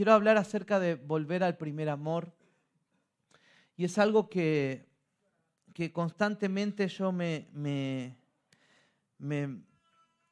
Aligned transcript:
quiero 0.00 0.14
hablar 0.14 0.38
acerca 0.38 0.80
de 0.80 0.94
volver 0.94 1.44
al 1.44 1.58
primer 1.58 1.90
amor. 1.90 2.32
Y 3.76 3.84
es 3.84 3.98
algo 3.98 4.30
que, 4.30 4.88
que 5.74 5.92
constantemente 5.92 6.88
yo 6.88 7.12
me, 7.12 7.50
me, 7.52 8.16
me, 9.18 9.60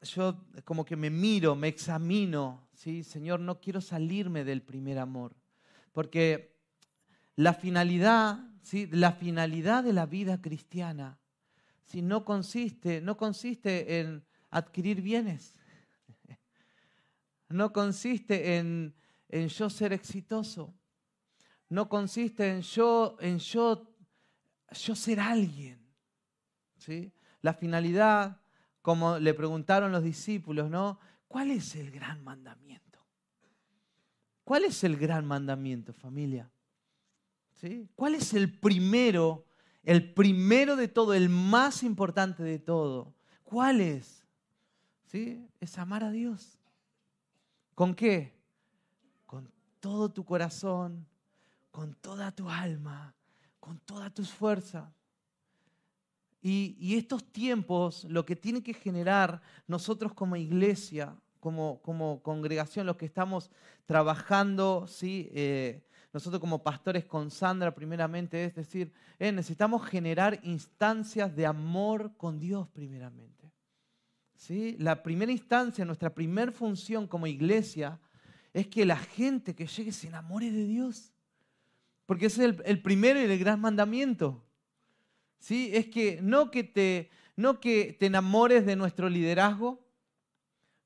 yo 0.00 0.42
como 0.64 0.86
que 0.86 0.96
me 0.96 1.10
miro, 1.10 1.54
me 1.54 1.68
examino, 1.68 2.66
¿sí? 2.72 3.04
Señor, 3.04 3.40
no 3.40 3.60
quiero 3.60 3.82
salirme 3.82 4.42
del 4.42 4.62
primer 4.62 4.98
amor. 4.98 5.36
Porque 5.92 6.56
la 7.36 7.52
finalidad, 7.52 8.38
¿sí? 8.62 8.88
la 8.90 9.12
finalidad 9.12 9.84
de 9.84 9.92
la 9.92 10.06
vida 10.06 10.40
cristiana 10.40 11.18
si 11.84 12.00
no 12.00 12.24
consiste, 12.24 13.02
no 13.02 13.18
consiste 13.18 14.00
en 14.00 14.24
adquirir 14.48 15.02
bienes. 15.02 15.52
No 17.50 17.72
consiste 17.72 18.56
en, 18.56 18.94
en 19.28 19.48
yo 19.48 19.70
ser 19.70 19.92
exitoso. 19.92 20.74
No 21.68 21.88
consiste 21.88 22.48
en 22.50 22.62
yo, 22.62 23.16
en 23.20 23.38
yo, 23.38 23.94
yo 24.70 24.94
ser 24.94 25.20
alguien. 25.20 25.78
¿sí? 26.78 27.12
La 27.42 27.52
finalidad, 27.54 28.40
como 28.82 29.18
le 29.18 29.34
preguntaron 29.34 29.92
los 29.92 30.02
discípulos, 30.02 30.70
¿no? 30.70 30.98
¿Cuál 31.26 31.50
es 31.50 31.76
el 31.76 31.90
gran 31.90 32.24
mandamiento? 32.24 32.98
¿Cuál 34.44 34.64
es 34.64 34.82
el 34.84 34.96
gran 34.96 35.26
mandamiento, 35.26 35.92
familia? 35.92 36.50
¿Sí? 37.54 37.88
¿Cuál 37.94 38.14
es 38.14 38.32
el 38.32 38.58
primero 38.58 39.44
el 39.88 40.12
primero 40.12 40.76
de 40.76 40.86
todo, 40.86 41.14
el 41.14 41.30
más 41.30 41.82
importante 41.82 42.42
de 42.42 42.58
todo. 42.58 43.14
¿Cuál 43.42 43.80
es? 43.80 44.22
¿Sí? 45.06 45.48
Es 45.60 45.78
amar 45.78 46.04
a 46.04 46.10
Dios. 46.10 46.58
¿Con 47.74 47.94
qué? 47.94 48.37
Todo 49.88 50.10
tu 50.10 50.22
corazón, 50.22 51.06
con 51.70 51.94
toda 51.94 52.30
tu 52.30 52.50
alma, 52.50 53.14
con 53.58 53.78
todas 53.78 54.12
tus 54.12 54.30
fuerzas. 54.30 54.86
Y, 56.42 56.76
y, 56.78 56.98
estos 56.98 57.24
tiempos, 57.32 58.04
lo 58.04 58.26
que 58.26 58.36
tiene 58.36 58.62
que 58.62 58.74
generar 58.74 59.40
nosotros 59.66 60.12
como 60.12 60.36
iglesia, 60.36 61.16
como, 61.40 61.80
como 61.80 62.22
congregación, 62.22 62.84
los 62.84 62.98
que 62.98 63.06
estamos 63.06 63.50
trabajando, 63.86 64.86
¿sí? 64.86 65.30
Eh, 65.32 65.82
nosotros 66.12 66.38
como 66.38 66.62
pastores 66.62 67.06
con 67.06 67.30
Sandra 67.30 67.74
primeramente, 67.74 68.44
es 68.44 68.54
decir, 68.56 68.92
eh, 69.18 69.32
necesitamos 69.32 69.86
generar 69.86 70.38
instancias 70.42 71.34
de 71.34 71.46
amor 71.46 72.14
con 72.18 72.38
Dios 72.38 72.68
primeramente. 72.68 73.50
¿Sí? 74.36 74.76
La 74.78 75.02
primera 75.02 75.32
instancia, 75.32 75.86
nuestra 75.86 76.14
primera 76.14 76.52
función 76.52 77.06
como 77.06 77.26
iglesia 77.26 77.98
es 78.58 78.66
que 78.66 78.84
la 78.84 78.96
gente 78.96 79.54
que 79.54 79.66
llegue 79.66 79.92
se 79.92 80.08
enamore 80.08 80.50
de 80.50 80.66
Dios. 80.66 81.12
Porque 82.06 82.26
ese 82.26 82.46
es 82.46 82.56
el, 82.64 82.82
primero 82.82 83.20
y 83.20 83.24
el 83.24 83.38
gran 83.38 83.60
mandamiento. 83.60 84.44
¿Sí? 85.38 85.70
Es 85.72 85.86
que 85.86 86.18
no 86.22 86.50
que 86.50 86.64
te, 86.64 87.10
no 87.36 87.60
que 87.60 87.96
te 87.98 88.06
enamores 88.06 88.66
de 88.66 88.74
nuestro 88.74 89.08
liderazgo, 89.08 89.86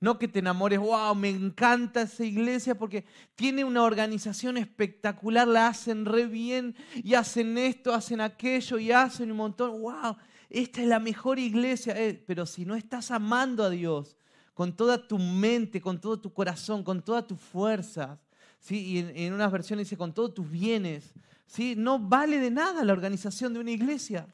no 0.01 0.19
que 0.19 0.29
te 0.29 0.41
enamores, 0.41 0.81
wow, 0.81 1.15
me 1.15 1.31
encanta 1.31 2.03
esa 2.03 2.25
iglesia 2.25 2.75
porque 2.75 3.07
tiene 3.37 3.65
una 3.65 3.85
organización 3.85 4.59
espectacular, 4.59 5.49
la 5.49 5.69
hacen 5.69 6.05
re 6.05 6.27
bien 6.27 6.75
y 6.95 7.15
hacen 7.15 7.57
esto, 7.57 7.95
hacen 7.95 8.21
aquello 8.21 8.79
y 8.79 8.93
hacen 8.93 9.31
un 9.31 9.37
montón, 9.39 9.81
wow, 9.81 10.17
esta 10.51 10.83
es 10.83 10.89
la 10.89 10.99
mejor 10.99 11.39
iglesia. 11.39 11.95
Eh, 11.97 12.23
pero 12.27 12.45
si 12.45 12.67
no 12.67 12.75
estás 12.75 13.11
amando 13.11 13.65
a 13.65 13.71
Dios 13.71 14.19
con 14.55 14.75
toda 14.77 15.07
tu 15.07 15.19
mente, 15.19 15.81
con 15.81 16.01
todo 16.01 16.21
tu 16.21 16.33
corazón, 16.33 16.83
con 16.83 17.03
todas 17.03 17.27
tus 17.27 17.41
fuerzas, 17.41 18.19
¿sí? 18.59 18.79
y 18.79 18.99
en, 19.25 19.33
unas 19.33 19.51
versiones 19.51 19.87
dice 19.87 19.97
con 19.97 20.13
todos 20.13 20.35
tus 20.35 20.51
bienes, 20.51 21.13
¿sí? 21.47 21.75
no 21.77 21.99
vale 21.99 22.39
de 22.39 22.51
nada 22.51 22.85
la 22.85 22.93
organización 22.93 23.55
de 23.55 23.61
una 23.61 23.71
iglesia. 23.71 24.27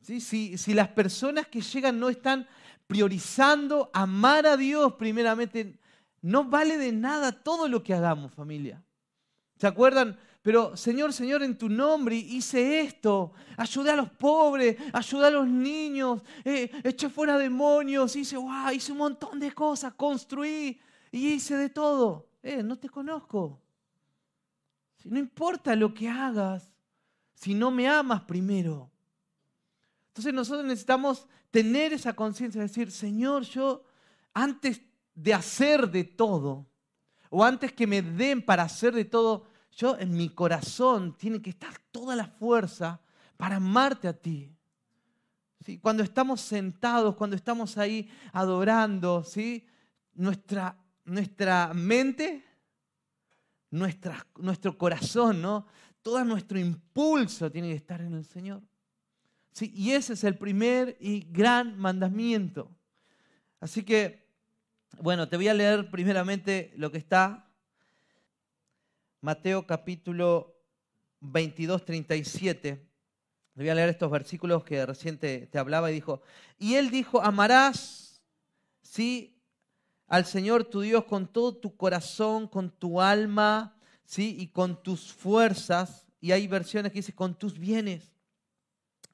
¿Sí? 0.00 0.20
Si, 0.20 0.58
si 0.58 0.74
las 0.74 0.88
personas 0.88 1.46
que 1.46 1.60
llegan 1.60 1.98
no 1.98 2.10
están 2.10 2.46
priorizando 2.86 3.90
amar 3.94 4.46
a 4.46 4.56
Dios 4.56 4.94
primeramente, 4.94 5.78
no 6.20 6.44
vale 6.44 6.76
de 6.78 6.92
nada 6.92 7.32
todo 7.32 7.68
lo 7.68 7.82
que 7.82 7.94
hagamos, 7.94 8.32
familia. 8.32 8.82
¿Se 9.58 9.66
acuerdan? 9.66 10.18
Pero 10.44 10.76
Señor, 10.76 11.14
Señor, 11.14 11.42
en 11.42 11.56
tu 11.56 11.70
nombre 11.70 12.16
hice 12.16 12.82
esto, 12.82 13.32
ayudé 13.56 13.92
a 13.92 13.96
los 13.96 14.10
pobres, 14.10 14.76
ayudé 14.92 15.28
a 15.28 15.30
los 15.30 15.48
niños, 15.48 16.20
eh, 16.44 16.70
eché 16.84 17.08
fuera 17.08 17.38
demonios, 17.38 18.14
hice, 18.14 18.36
wow, 18.36 18.70
hice 18.70 18.92
un 18.92 18.98
montón 18.98 19.40
de 19.40 19.52
cosas, 19.52 19.94
construí 19.94 20.78
y 21.10 21.28
hice 21.28 21.56
de 21.56 21.70
todo. 21.70 22.28
Eh, 22.42 22.62
no 22.62 22.78
te 22.78 22.90
conozco. 22.90 23.58
No 25.04 25.18
importa 25.18 25.74
lo 25.74 25.94
que 25.94 26.10
hagas, 26.10 26.70
si 27.32 27.54
no 27.54 27.70
me 27.70 27.88
amas 27.88 28.20
primero. 28.24 28.90
Entonces 30.08 30.34
nosotros 30.34 30.66
necesitamos 30.66 31.26
tener 31.50 31.94
esa 31.94 32.12
conciencia 32.12 32.60
de 32.60 32.68
decir, 32.68 32.90
Señor, 32.90 33.44
yo 33.44 33.82
antes 34.34 34.82
de 35.14 35.32
hacer 35.32 35.90
de 35.90 36.04
todo, 36.04 36.66
o 37.30 37.42
antes 37.42 37.72
que 37.72 37.86
me 37.86 38.02
den 38.02 38.44
para 38.44 38.64
hacer 38.64 38.94
de 38.94 39.06
todo, 39.06 39.53
yo 39.76 39.98
en 39.98 40.16
mi 40.16 40.28
corazón 40.28 41.16
tiene 41.16 41.40
que 41.42 41.50
estar 41.50 41.78
toda 41.90 42.16
la 42.16 42.26
fuerza 42.26 43.00
para 43.36 43.56
amarte 43.56 44.08
a 44.08 44.12
ti. 44.12 44.50
¿Sí? 45.60 45.78
Cuando 45.78 46.02
estamos 46.02 46.40
sentados, 46.40 47.16
cuando 47.16 47.36
estamos 47.36 47.78
ahí 47.78 48.10
adorando, 48.32 49.24
¿sí? 49.24 49.66
nuestra, 50.14 50.76
nuestra 51.04 51.72
mente, 51.74 52.44
nuestro 53.70 54.78
corazón, 54.78 55.42
¿no? 55.42 55.66
todo 56.02 56.22
nuestro 56.24 56.58
impulso 56.58 57.50
tiene 57.50 57.68
que 57.68 57.76
estar 57.76 58.00
en 58.00 58.14
el 58.14 58.24
Señor 58.24 58.62
y 59.60 59.92
ese 59.92 60.14
es 60.14 60.24
el 60.24 60.36
primer 60.36 60.96
y 61.00 61.20
gran 61.30 61.78
mandamiento. 61.78 62.70
Así 63.60 63.84
que, 63.84 64.26
bueno, 65.00 65.28
te 65.28 65.36
voy 65.36 65.48
a 65.48 65.54
leer 65.54 65.90
primeramente 65.90 66.72
lo 66.76 66.90
que 66.90 66.98
está. 66.98 67.43
Mateo 69.24 69.66
capítulo 69.66 70.54
22, 71.20 71.82
37. 71.86 72.86
Le 73.54 73.62
voy 73.62 73.70
a 73.70 73.74
leer 73.74 73.88
estos 73.88 74.10
versículos 74.10 74.64
que 74.64 74.84
recién 74.84 75.16
te, 75.16 75.48
hablaba 75.54 75.90
y 75.90 75.94
dijo, 75.94 76.20
y 76.58 76.74
él 76.74 76.90
dijo, 76.90 77.22
amarás, 77.22 78.20
sí, 78.82 79.40
al 80.08 80.26
Señor 80.26 80.64
tu 80.64 80.82
Dios 80.82 81.04
con 81.04 81.26
todo 81.26 81.56
tu 81.56 81.74
corazón, 81.74 82.46
con 82.46 82.70
tu 82.70 83.00
alma, 83.00 83.74
sí, 84.04 84.36
y 84.38 84.48
con 84.48 84.82
tus 84.82 85.10
fuerzas. 85.10 86.04
Y 86.20 86.32
hay 86.32 86.46
versiones 86.46 86.92
que 86.92 86.98
dicen 86.98 87.16
con 87.16 87.34
tus 87.34 87.58
bienes 87.58 88.12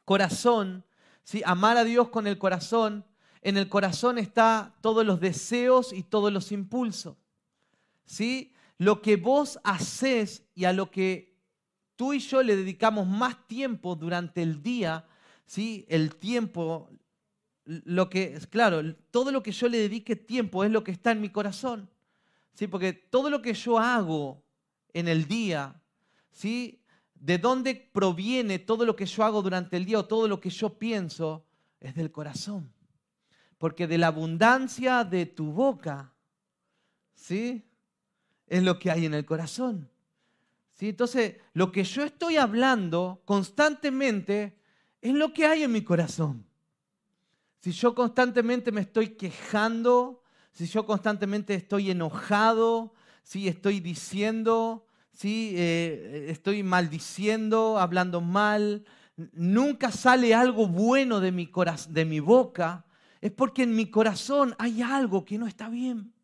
corazón, 0.05 0.85
¿sí? 1.23 1.41
amar 1.47 1.77
a 1.77 1.85
Dios 1.85 2.09
con 2.09 2.27
el 2.27 2.37
corazón, 2.37 3.05
en 3.43 3.57
el 3.57 3.69
corazón 3.69 4.19
está 4.19 4.75
todos 4.81 5.07
los 5.07 5.21
deseos 5.21 5.93
y 5.93 6.03
todos 6.03 6.33
los 6.33 6.51
impulsos. 6.51 7.17
¿sí? 8.07 8.53
Lo 8.81 9.03
que 9.03 9.17
vos 9.17 9.61
haces 9.63 10.43
y 10.55 10.65
a 10.65 10.73
lo 10.73 10.91
que 10.91 11.37
tú 11.97 12.15
y 12.15 12.19
yo 12.19 12.43
le 12.43 12.57
dedicamos 12.57 13.07
más 13.07 13.47
tiempo 13.47 13.95
durante 13.95 14.41
el 14.41 14.63
día, 14.63 15.07
¿sí? 15.45 15.85
el 15.87 16.17
tiempo, 16.17 16.89
lo 17.67 18.09
que, 18.09 18.41
claro, 18.49 18.95
todo 19.11 19.33
lo 19.33 19.43
que 19.43 19.53
yo 19.53 19.69
le 19.69 19.77
dedique 19.77 20.17
tiempo 20.17 20.65
es 20.65 20.71
lo 20.71 20.83
que 20.83 20.93
está 20.93 21.11
en 21.11 21.21
mi 21.21 21.29
corazón. 21.29 21.91
¿sí? 22.55 22.69
Porque 22.69 22.95
todo 22.95 23.29
lo 23.29 23.43
que 23.43 23.53
yo 23.53 23.79
hago 23.79 24.43
en 24.95 25.09
el 25.09 25.29
día, 25.29 25.79
¿sí? 26.31 26.83
de 27.13 27.37
dónde 27.37 27.75
proviene 27.75 28.59
todo 28.59 28.87
lo 28.87 28.97
que 28.97 29.05
yo 29.05 29.25
hago 29.25 29.43
durante 29.43 29.77
el 29.77 29.85
día 29.85 29.99
o 29.99 30.07
todo 30.07 30.27
lo 30.27 30.41
que 30.41 30.49
yo 30.49 30.79
pienso, 30.79 31.45
es 31.81 31.95
del 31.95 32.11
corazón. 32.11 32.73
Porque 33.59 33.87
de 33.87 33.99
la 33.99 34.07
abundancia 34.07 35.05
de 35.05 35.27
tu 35.27 35.53
boca, 35.53 36.15
¿sí? 37.13 37.70
Es 38.51 38.63
lo 38.63 38.79
que 38.79 38.91
hay 38.91 39.07
en 39.07 39.15
el 39.15 39.25
corazón. 39.25 39.89
¿Sí? 40.75 40.91
Entonces, 40.91 41.37
lo 41.55 41.73
que 41.73 41.85
yo 41.85 42.05
estoy 42.05 42.37
hablando 42.37 43.23
constantemente 43.25 44.59
es 45.01 45.15
lo 45.15 45.33
que 45.33 45.47
hay 45.47 45.63
en 45.63 45.73
mi 45.73 45.83
corazón. 45.83 46.45
Si 47.61 47.73
yo 47.73 47.95
constantemente 47.95 48.73
me 48.73 48.83
estoy 48.83 49.17
quejando, 49.17 50.23
si 50.53 50.67
yo 50.67 50.85
constantemente 50.85 51.55
estoy 51.55 51.91
enojado, 51.91 52.93
si 53.23 53.49
estoy 53.49 53.81
diciendo 53.81 54.87
¿sí? 55.21 55.53
Eh, 55.55 56.27
estoy 56.31 56.63
maldiciendo, 56.63 57.79
hablando 57.79 58.23
mal, 58.23 58.87
nunca 59.33 59.93
sale 59.93 60.35
algo 60.35 60.67
bueno 60.67 61.21
de 61.21 61.31
mi 61.31 62.21
boca, 62.21 62.87
es 63.21 63.31
porque 63.31 63.65
en 63.65 63.77
mi 63.77 63.91
corazón 63.91 64.55
hay 64.59 64.81
algo 64.81 65.27
que 65.27 65.37
no 65.37 65.47
está 65.47 65.69
bien. 65.69 66.15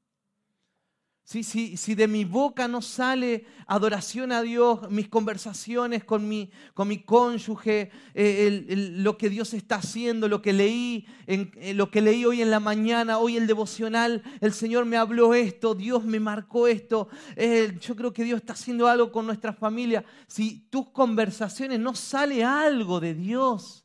Si, 1.26 1.42
si, 1.42 1.94
de 1.96 2.06
mi 2.06 2.24
boca 2.24 2.68
no 2.68 2.80
sale 2.80 3.46
adoración 3.66 4.30
a 4.30 4.42
Dios, 4.42 4.88
mis 4.92 5.08
conversaciones 5.08 6.04
con 6.04 6.28
mi, 6.28 6.52
con 6.72 6.86
mi 6.86 7.02
cónyuge, 7.02 7.90
eh, 8.14 8.92
lo 8.94 9.18
que 9.18 9.28
Dios 9.28 9.52
está 9.52 9.74
haciendo, 9.74 10.28
lo 10.28 10.40
que, 10.40 10.52
leí 10.52 11.04
en, 11.26 11.50
eh, 11.56 11.74
lo 11.74 11.90
que 11.90 12.00
leí 12.00 12.24
hoy 12.24 12.42
en 12.42 12.52
la 12.52 12.60
mañana, 12.60 13.18
hoy 13.18 13.36
el 13.36 13.48
devocional, 13.48 14.22
el 14.40 14.52
Señor 14.52 14.84
me 14.84 14.96
habló 14.96 15.34
esto, 15.34 15.74
Dios 15.74 16.04
me 16.04 16.20
marcó 16.20 16.68
esto, 16.68 17.08
eh, 17.34 17.76
yo 17.80 17.96
creo 17.96 18.12
que 18.12 18.22
Dios 18.22 18.40
está 18.40 18.52
haciendo 18.52 18.86
algo 18.86 19.10
con 19.10 19.26
nuestra 19.26 19.52
familia. 19.52 20.04
Si 20.28 20.68
tus 20.70 20.90
conversaciones 20.90 21.80
no 21.80 21.96
sale 21.96 22.44
algo 22.44 23.00
de 23.00 23.14
Dios, 23.14 23.84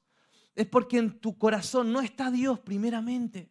es 0.54 0.68
porque 0.68 1.00
en 1.00 1.20
tu 1.20 1.36
corazón 1.40 1.92
no 1.92 2.02
está 2.02 2.30
Dios 2.30 2.60
primeramente. 2.60 3.50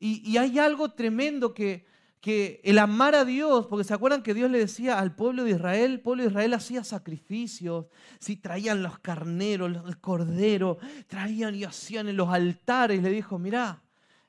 Y, 0.00 0.26
y 0.30 0.38
hay 0.38 0.58
algo 0.58 0.92
tremendo 0.92 1.52
que 1.52 1.86
que 2.20 2.60
el 2.64 2.78
amar 2.78 3.14
a 3.14 3.24
Dios, 3.24 3.66
porque 3.66 3.84
se 3.84 3.94
acuerdan 3.94 4.22
que 4.22 4.34
Dios 4.34 4.50
le 4.50 4.58
decía 4.58 4.98
al 4.98 5.14
pueblo 5.14 5.44
de 5.44 5.52
Israel, 5.52 5.92
el 5.92 6.00
pueblo 6.00 6.24
de 6.24 6.30
Israel 6.30 6.54
hacía 6.54 6.82
sacrificios, 6.82 7.86
si 8.18 8.36
traían 8.36 8.82
los 8.82 8.98
carneros, 8.98 9.84
el 9.86 9.98
cordero, 10.00 10.78
traían 11.06 11.54
y 11.54 11.64
hacían 11.64 12.08
en 12.08 12.16
los 12.16 12.28
altares, 12.28 13.02
le 13.02 13.10
dijo, 13.10 13.38
mirá, 13.38 13.82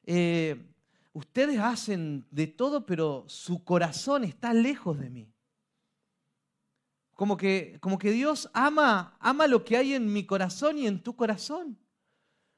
eh, 0.05 0.69
ustedes 1.13 1.59
hacen 1.59 2.25
de 2.29 2.47
todo, 2.47 2.85
pero 2.85 3.25
su 3.27 3.63
corazón 3.63 4.23
está 4.23 4.53
lejos 4.53 4.99
de 4.99 5.09
mí. 5.09 5.33
Como 7.15 7.35
que, 7.35 7.77
como 7.81 7.97
que 7.97 8.11
Dios 8.11 8.49
ama, 8.53 9.17
ama 9.19 9.47
lo 9.47 9.65
que 9.65 9.75
hay 9.75 9.93
en 9.93 10.13
mi 10.13 10.25
corazón 10.25 10.77
y 10.77 10.87
en 10.87 11.01
tu 11.01 11.15
corazón. 11.15 11.77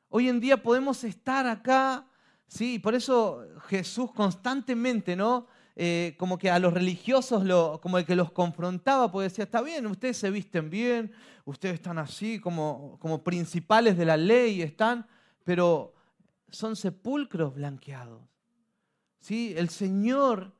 Hoy 0.09 0.27
en 0.27 0.39
día 0.39 0.61
podemos 0.61 1.03
estar 1.03 1.47
acá 1.47 2.05
Sí, 2.51 2.79
por 2.79 2.95
eso 2.95 3.47
Jesús 3.69 4.11
constantemente, 4.11 5.15
¿no? 5.15 5.47
Eh, 5.77 6.15
como 6.17 6.37
que 6.37 6.51
a 6.51 6.59
los 6.59 6.73
religiosos, 6.73 7.45
lo, 7.45 7.79
como 7.81 7.97
el 7.97 8.05
que 8.05 8.13
los 8.13 8.33
confrontaba, 8.33 9.09
porque 9.09 9.29
decía, 9.29 9.45
está 9.45 9.61
bien, 9.61 9.87
ustedes 9.87 10.17
se 10.17 10.29
visten 10.29 10.69
bien, 10.69 11.13
ustedes 11.45 11.75
están 11.75 11.97
así 11.97 12.39
como, 12.39 12.97
como 12.99 13.23
principales 13.23 13.97
de 13.97 14.03
la 14.03 14.17
ley, 14.17 14.61
están, 14.61 15.07
pero 15.45 15.93
son 16.49 16.75
sepulcros 16.75 17.55
blanqueados. 17.55 18.21
¿Sí? 19.21 19.53
El 19.55 19.69
Señor 19.69 20.53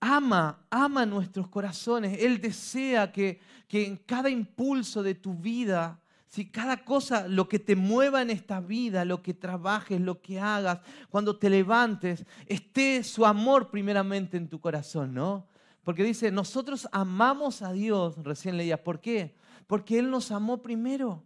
ama, 0.00 0.64
ama 0.70 1.04
nuestros 1.04 1.48
corazones, 1.48 2.18
Él 2.18 2.40
desea 2.40 3.12
que, 3.12 3.40
que 3.68 3.86
en 3.86 3.98
cada 3.98 4.30
impulso 4.30 5.02
de 5.02 5.14
tu 5.14 5.34
vida, 5.34 6.00
si 6.26 6.50
cada 6.50 6.84
cosa, 6.84 7.28
lo 7.28 7.48
que 7.48 7.58
te 7.58 7.76
mueva 7.76 8.20
en 8.20 8.30
esta 8.30 8.60
vida, 8.60 9.04
lo 9.04 9.22
que 9.22 9.32
trabajes, 9.32 10.00
lo 10.00 10.20
que 10.20 10.40
hagas, 10.40 10.80
cuando 11.08 11.38
te 11.38 11.48
levantes, 11.48 12.26
esté 12.46 13.04
su 13.04 13.24
amor 13.24 13.70
primeramente 13.70 14.36
en 14.36 14.48
tu 14.48 14.60
corazón, 14.60 15.14
¿no? 15.14 15.46
Porque 15.84 16.02
dice, 16.02 16.32
nosotros 16.32 16.88
amamos 16.90 17.62
a 17.62 17.72
Dios, 17.72 18.16
recién 18.24 18.56
leía, 18.56 18.82
¿por 18.82 19.00
qué? 19.00 19.36
Porque 19.68 20.00
Él 20.00 20.10
nos 20.10 20.32
amó 20.32 20.60
primero. 20.62 21.24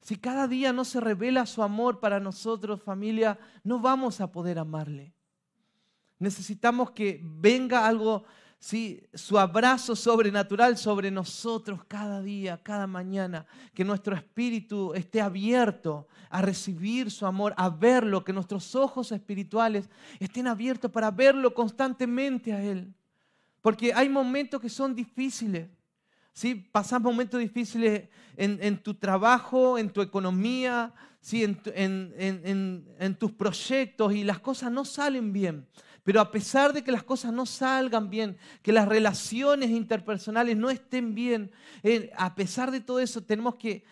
Si 0.00 0.16
cada 0.16 0.48
día 0.48 0.72
no 0.72 0.84
se 0.84 1.00
revela 1.00 1.46
su 1.46 1.62
amor 1.62 2.00
para 2.00 2.18
nosotros, 2.18 2.82
familia, 2.82 3.38
no 3.62 3.78
vamos 3.78 4.20
a 4.20 4.32
poder 4.32 4.58
amarle. 4.58 5.14
Necesitamos 6.18 6.90
que 6.90 7.20
venga 7.22 7.86
algo 7.86 8.24
¿sí? 8.62 9.02
su 9.12 9.40
abrazo 9.40 9.96
sobrenatural 9.96 10.78
sobre 10.78 11.10
nosotros 11.10 11.80
cada 11.88 12.22
día, 12.22 12.62
cada 12.62 12.86
mañana, 12.86 13.44
que 13.74 13.84
nuestro 13.84 14.14
espíritu 14.14 14.94
esté 14.94 15.20
abierto 15.20 16.06
a 16.30 16.40
recibir 16.42 17.10
su 17.10 17.26
amor, 17.26 17.54
a 17.56 17.68
verlo, 17.68 18.24
que 18.24 18.32
nuestros 18.32 18.76
ojos 18.76 19.10
espirituales 19.10 19.90
estén 20.20 20.46
abiertos 20.46 20.92
para 20.92 21.10
verlo 21.10 21.52
constantemente 21.52 22.52
a 22.52 22.62
Él. 22.62 22.94
Porque 23.60 23.92
hay 23.92 24.08
momentos 24.08 24.60
que 24.60 24.68
son 24.68 24.94
difíciles. 24.94 25.68
¿sí? 26.32 26.54
Pasas 26.54 27.00
momentos 27.00 27.40
difíciles 27.40 28.08
en, 28.36 28.78
tu 28.80 28.94
trabajo, 28.94 29.76
en 29.76 29.90
tu 29.90 30.00
economía, 30.00 30.94
¿sí? 31.20 31.42
en, 31.42 32.86
en 32.96 33.14
tus 33.16 33.32
proyectos 33.32 34.14
y 34.14 34.22
las 34.22 34.38
cosas 34.38 34.70
no 34.70 34.84
salen 34.84 35.32
bien. 35.32 35.66
Pero 36.02 36.20
a 36.20 36.30
pesar 36.30 36.72
de 36.72 36.82
que 36.82 36.90
las 36.90 37.04
cosas 37.04 37.32
no 37.32 37.46
salgan 37.46 38.10
bien, 38.10 38.36
que 38.62 38.72
las 38.72 38.88
relaciones 38.88 39.70
interpersonales 39.70 40.56
no 40.56 40.68
estén 40.68 41.14
bien, 41.14 41.52
eh, 41.82 42.10
a 42.16 42.34
pesar 42.34 42.70
de 42.70 42.80
todo 42.80 42.98
eso 42.98 43.22
tenemos 43.22 43.54
que 43.54 43.84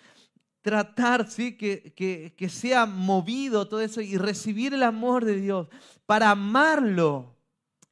tratar, 0.60 1.30
¿sí? 1.30 1.56
que, 1.56 1.92
que, 2.36 2.48
sea 2.48 2.84
movido 2.84 3.68
todo 3.68 3.80
eso 3.80 4.00
y 4.00 4.16
recibir 4.16 4.74
el 4.74 4.82
amor 4.82 5.24
de 5.24 5.36
Dios 5.36 5.68
para 6.04 6.30
amarlo 6.30 7.36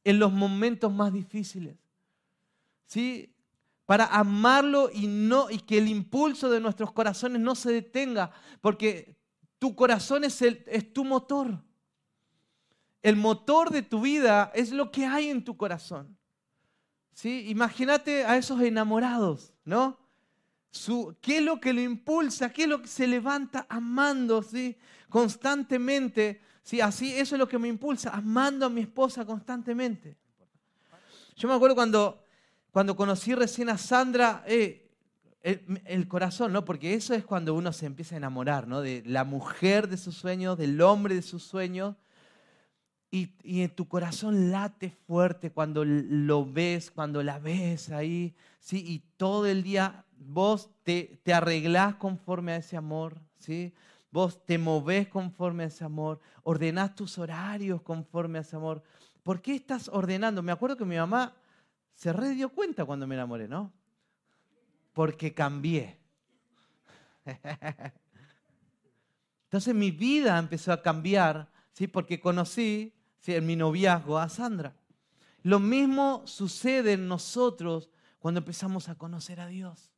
en 0.03 0.19
los 0.19 0.31
momentos 0.31 0.93
más 0.93 1.13
difíciles. 1.13 1.77
¿Sí? 2.85 3.33
Para 3.85 4.05
amarlo 4.05 4.89
y, 4.93 5.07
no, 5.07 5.49
y 5.49 5.59
que 5.59 5.77
el 5.77 5.87
impulso 5.87 6.49
de 6.49 6.59
nuestros 6.59 6.91
corazones 6.91 7.41
no 7.41 7.55
se 7.55 7.71
detenga, 7.71 8.31
porque 8.61 9.17
tu 9.57 9.75
corazón 9.75 10.23
es, 10.23 10.41
el, 10.41 10.63
es 10.67 10.93
tu 10.93 11.05
motor. 11.05 11.63
El 13.01 13.15
motor 13.15 13.69
de 13.69 13.81
tu 13.81 14.01
vida 14.01 14.51
es 14.53 14.71
lo 14.71 14.91
que 14.91 15.05
hay 15.05 15.29
en 15.29 15.43
tu 15.43 15.55
corazón. 15.55 16.17
¿Sí? 17.13 17.45
Imagínate 17.49 18.25
a 18.25 18.37
esos 18.37 18.61
enamorados, 18.61 19.53
¿no? 19.65 19.99
Su, 20.71 21.15
¿Qué 21.21 21.39
es 21.39 21.43
lo 21.43 21.59
que 21.59 21.73
lo 21.73 21.81
impulsa? 21.81 22.51
¿Qué 22.51 22.63
es 22.63 22.69
lo 22.69 22.81
que 22.81 22.87
se 22.87 23.07
levanta 23.07 23.65
amando 23.69 24.43
¿sí? 24.43 24.77
constantemente? 25.09 26.41
¿Sí? 26.63 26.79
Así, 26.79 27.13
eso 27.13 27.35
es 27.35 27.39
lo 27.39 27.47
que 27.47 27.57
me 27.57 27.67
impulsa, 27.67 28.11
amando 28.11 28.65
a 28.65 28.69
mi 28.69 28.81
esposa 28.81 29.25
constantemente. 29.25 30.15
Yo 31.35 31.47
me 31.47 31.55
acuerdo 31.55 31.75
cuando, 31.75 32.23
cuando 32.71 32.95
conocí 32.95 33.33
recién 33.33 33.69
a 33.69 33.77
Sandra, 33.77 34.43
eh, 34.45 34.89
el, 35.41 35.81
el, 35.85 36.07
corazón, 36.07 36.51
¿no? 36.51 36.65
Porque 36.65 36.93
eso 36.93 37.13
es 37.13 37.23
cuando 37.25 37.53
uno 37.53 37.71
se 37.71 37.85
empieza 37.85 38.15
a 38.15 38.17
enamorar, 38.17 38.67
¿no? 38.67 38.81
De 38.81 39.01
la 39.05 39.23
mujer 39.23 39.87
de 39.87 39.97
sus 39.97 40.15
sueños, 40.15 40.57
del 40.57 40.79
hombre 40.81 41.15
de 41.15 41.21
sus 41.21 41.43
sueños. 41.43 41.95
Y, 43.11 43.33
en 43.43 43.73
tu 43.73 43.87
corazón 43.87 44.51
late 44.51 44.91
fuerte 44.91 45.51
cuando 45.51 45.83
lo 45.83 46.45
ves, 46.45 46.91
cuando 46.91 47.23
la 47.23 47.39
ves 47.39 47.89
ahí, 47.89 48.35
¿sí? 48.59 48.83
Y 48.85 48.99
todo 49.17 49.47
el 49.47 49.63
día 49.63 50.05
vos 50.15 50.69
te, 50.83 51.19
te 51.23 51.33
arreglás 51.33 51.95
conforme 51.95 52.51
a 52.51 52.57
ese 52.57 52.77
amor, 52.77 53.19
¿sí? 53.39 53.73
Vos 54.11 54.45
te 54.45 54.59
movés 54.59 55.07
conforme 55.07 55.63
a 55.63 55.67
ese 55.67 55.83
amor, 55.83 56.19
ordenás 56.43 56.93
tus 56.93 57.17
horarios 57.17 57.81
conforme 57.81 58.37
a 58.37 58.41
ese 58.41 58.55
amor. 58.55 58.83
¿Por 59.23 59.41
qué 59.41 59.55
estás 59.55 59.87
ordenando? 59.87 60.43
Me 60.43 60.51
acuerdo 60.51 60.77
que 60.77 60.85
mi 60.85 60.97
mamá 60.97 61.35
se 61.95 62.13
re 62.13 62.29
dio 62.29 62.49
cuenta 62.49 62.85
cuando 62.85 63.07
me 63.07 63.15
enamoré, 63.15 63.47
¿no? 63.47 63.73
Porque 64.93 65.33
cambié. 65.33 65.99
Entonces 69.45 69.73
mi 69.73 69.89
vida 69.89 70.37
empezó 70.37 70.71
a 70.71 70.81
cambiar, 70.81 71.51
¿sí? 71.73 71.87
Porque 71.87 72.19
conocí 72.19 72.93
en 73.25 73.45
mi 73.45 73.55
noviazgo 73.55 74.17
a 74.17 74.29
Sandra. 74.29 74.75
Lo 75.43 75.59
mismo 75.59 76.23
sucede 76.25 76.93
en 76.93 77.07
nosotros 77.07 77.89
cuando 78.19 78.39
empezamos 78.39 78.89
a 78.89 78.95
conocer 78.95 79.39
a 79.39 79.47
Dios. 79.47 79.91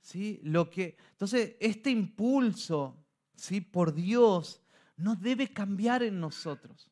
¿Sí? 0.00 0.40
Lo 0.42 0.70
que, 0.70 0.96
entonces, 1.12 1.56
este 1.60 1.90
impulso 1.90 2.96
¿sí? 3.34 3.60
por 3.60 3.92
Dios 3.92 4.62
no 4.96 5.16
debe 5.16 5.52
cambiar 5.52 6.02
en 6.02 6.20
nosotros. 6.20 6.90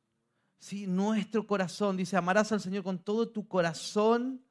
¿Sí? 0.59 0.87
Nuestro 0.87 1.47
corazón, 1.47 1.97
dice, 1.97 2.17
amarás 2.17 2.53
al 2.53 2.61
Señor 2.61 2.83
con 2.83 2.99
todo 2.99 3.29
tu 3.29 3.47
corazón, 3.47 4.43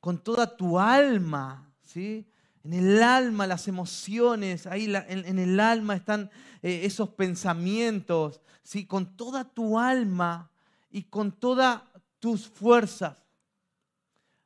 con 0.00 0.22
toda 0.22 0.56
tu 0.56 0.78
alma. 0.78 1.72
¿sí? 1.82 2.26
En 2.64 2.74
el 2.74 3.02
alma, 3.02 3.46
las 3.46 3.66
emociones, 3.66 4.66
ahí 4.66 4.84
en, 5.08 5.38
el 5.38 5.58
alma 5.58 5.96
están 5.96 6.30
eh, 6.62 6.82
esos 6.84 7.08
pensamientos, 7.10 8.40
¿sí? 8.62 8.86
con 8.86 9.16
toda 9.16 9.44
tu 9.44 9.78
alma 9.78 10.50
y 10.90 11.04
con 11.04 11.32
todas 11.32 11.82
tus 12.20 12.46
fuerzas. 12.46 13.22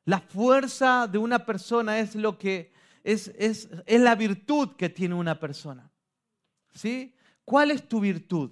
La 0.05 0.19
fuerza 0.19 1.07
de 1.07 1.17
una 1.19 1.45
persona 1.45 1.99
es 1.99 2.15
lo 2.15 2.37
que 2.37 2.71
es, 3.03 3.31
es, 3.37 3.69
es 3.85 4.01
la 4.01 4.15
virtud 4.15 4.75
que 4.75 4.89
tiene 4.89 5.13
una 5.15 5.39
persona. 5.39 5.91
¿Sí? 6.73 7.13
¿Cuál 7.45 7.71
es 7.71 7.87
tu 7.87 7.99
virtud? 7.99 8.51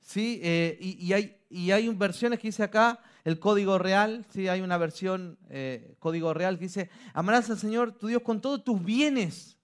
¿Sí? 0.00 0.40
Eh, 0.42 0.78
y, 0.80 1.12
hay, 1.12 1.36
y 1.50 1.70
hay 1.70 1.88
versiones 1.88 2.38
que 2.38 2.48
dice 2.48 2.62
acá, 2.62 3.00
el 3.24 3.38
código 3.38 3.78
real, 3.78 4.24
¿sí? 4.30 4.48
hay 4.48 4.60
una 4.60 4.78
versión 4.78 5.38
eh, 5.50 5.96
código 5.98 6.34
real 6.34 6.58
que 6.58 6.64
dice, 6.64 6.90
amarás 7.12 7.50
al 7.50 7.58
Señor 7.58 7.92
tu 7.92 8.06
Dios 8.06 8.22
con 8.22 8.40
todos 8.40 8.64
tus 8.64 8.82
bienes. 8.82 9.58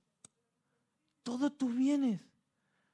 Todos 1.23 1.57
tus 1.57 1.75
bienes. 1.75 2.21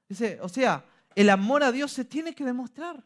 Dice, 0.09 0.39
o 0.43 0.49
sea, 0.49 0.85
el 1.15 1.31
amor 1.31 1.63
a 1.63 1.73
Dios 1.73 1.93
se 1.93 2.05
tiene 2.05 2.35
que 2.35 2.45
demostrar 2.45 3.05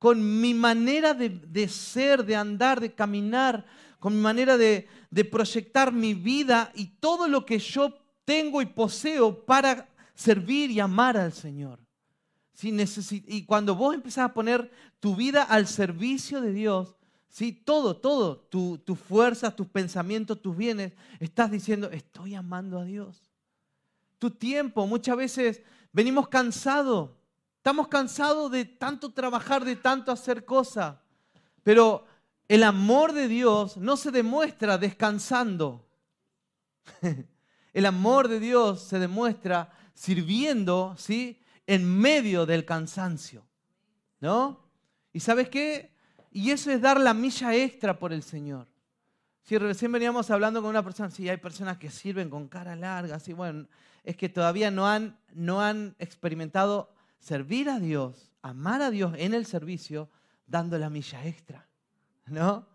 con 0.00 0.40
mi 0.40 0.54
manera 0.54 1.12
de, 1.12 1.68
ser, 1.68 2.24
de 2.24 2.34
andar, 2.34 2.80
de 2.80 2.94
caminar, 2.94 3.66
con 3.98 4.14
mi 4.14 4.20
manera 4.20 4.56
de, 4.56 4.88
proyectar 5.30 5.92
mi 5.92 6.14
vida 6.14 6.72
y 6.74 6.86
todo 6.86 7.28
lo 7.28 7.44
que 7.44 7.58
yo 7.58 7.98
tengo 8.24 8.62
y 8.62 8.66
poseo 8.66 9.44
para 9.44 9.90
servir 10.14 10.70
y 10.70 10.80
amar 10.80 11.18
al 11.18 11.34
Señor. 11.34 11.80
Y 12.62 13.44
cuando 13.46 13.74
vos 13.74 13.94
empezás 13.94 14.26
a 14.26 14.34
poner 14.34 14.70
tu 14.98 15.16
vida 15.16 15.42
al 15.42 15.66
servicio 15.66 16.40
de 16.40 16.52
Dios, 16.52 16.96
¿sí? 17.30 17.52
Todo, 17.52 17.96
todo, 17.96 18.36
tus 18.36 18.84
tu 18.84 18.94
fuerzas, 18.94 19.56
tus 19.56 19.68
pensamientos, 19.68 20.42
tus 20.42 20.56
bienes, 20.56 20.92
estás 21.20 21.50
diciendo, 21.50 21.90
estoy 21.90 22.34
amando 22.34 22.78
a 22.78 22.84
Dios. 22.84 23.22
Tu 24.18 24.30
tiempo, 24.30 24.86
muchas 24.86 25.16
veces 25.16 25.62
venimos 25.92 26.28
cansados, 26.28 27.10
estamos 27.56 27.88
cansados 27.88 28.50
de 28.50 28.64
tanto 28.66 29.10
trabajar, 29.10 29.64
de 29.64 29.76
tanto 29.76 30.12
hacer 30.12 30.44
cosas, 30.44 30.96
pero 31.62 32.04
el 32.48 32.64
amor 32.64 33.12
de 33.12 33.28
Dios 33.28 33.76
no 33.76 33.96
se 33.96 34.10
demuestra 34.10 34.76
descansando. 34.76 35.86
El 37.72 37.86
amor 37.86 38.26
de 38.26 38.40
Dios 38.40 38.82
se 38.82 38.98
demuestra 38.98 39.70
sirviendo, 39.94 40.96
¿sí? 40.98 41.39
En 41.70 41.86
medio 41.86 42.46
del 42.46 42.64
cansancio, 42.64 43.46
¿no? 44.18 44.58
¿Y 45.12 45.20
sabes 45.20 45.48
qué? 45.48 45.94
Y 46.32 46.50
eso 46.50 46.72
es 46.72 46.80
dar 46.80 46.98
la 46.98 47.14
milla 47.14 47.54
extra 47.54 47.96
por 47.96 48.12
el 48.12 48.24
Señor. 48.24 48.66
Si 49.44 49.56
recién 49.56 49.92
veníamos 49.92 50.32
hablando 50.32 50.60
con 50.60 50.70
una 50.70 50.82
persona, 50.82 51.12
sí, 51.12 51.28
hay 51.28 51.36
personas 51.36 51.78
que 51.78 51.88
sirven 51.88 52.28
con 52.28 52.48
cara 52.48 52.74
larga, 52.74 53.14
así, 53.14 53.32
bueno, 53.32 53.68
es 54.02 54.16
que 54.16 54.28
todavía 54.28 54.72
no 54.72 54.88
han, 54.88 55.16
no 55.32 55.60
han 55.60 55.94
experimentado 56.00 56.92
servir 57.20 57.70
a 57.70 57.78
Dios, 57.78 58.32
amar 58.42 58.82
a 58.82 58.90
Dios 58.90 59.14
en 59.16 59.32
el 59.32 59.46
servicio, 59.46 60.10
dando 60.48 60.76
la 60.76 60.90
milla 60.90 61.24
extra, 61.24 61.68
¿no? 62.26 62.66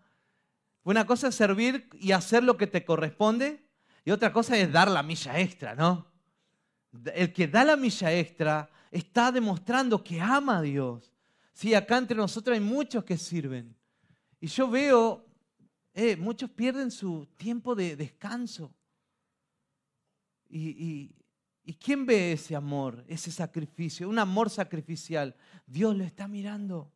Una 0.84 1.04
cosa 1.04 1.28
es 1.28 1.34
servir 1.34 1.90
y 2.00 2.12
hacer 2.12 2.42
lo 2.42 2.56
que 2.56 2.66
te 2.66 2.82
corresponde, 2.86 3.62
y 4.06 4.10
otra 4.10 4.32
cosa 4.32 4.56
es 4.56 4.72
dar 4.72 4.88
la 4.88 5.02
milla 5.02 5.38
extra, 5.38 5.74
¿no? 5.74 6.06
El 7.14 7.34
que 7.34 7.46
da 7.46 7.62
la 7.62 7.76
milla 7.76 8.10
extra 8.10 8.70
está 8.90 9.32
demostrando 9.32 10.02
que 10.02 10.20
ama 10.20 10.58
a 10.58 10.62
Dios. 10.62 11.12
Sí, 11.52 11.74
acá 11.74 11.98
entre 11.98 12.16
nosotros 12.16 12.54
hay 12.54 12.60
muchos 12.60 13.04
que 13.04 13.16
sirven. 13.16 13.74
Y 14.40 14.46
yo 14.48 14.68
veo, 14.68 15.24
eh, 15.94 16.16
muchos 16.16 16.50
pierden 16.50 16.90
su 16.90 17.26
tiempo 17.36 17.74
de 17.74 17.96
descanso. 17.96 18.72
Y, 20.48 21.10
y, 21.64 21.74
quién 21.74 22.06
ve 22.06 22.32
ese 22.32 22.54
amor, 22.54 23.04
ese 23.08 23.32
sacrificio? 23.32 24.08
Un 24.08 24.18
amor 24.18 24.50
sacrificial. 24.50 25.34
Dios 25.66 25.96
lo 25.96 26.04
está 26.04 26.28
mirando. 26.28 26.92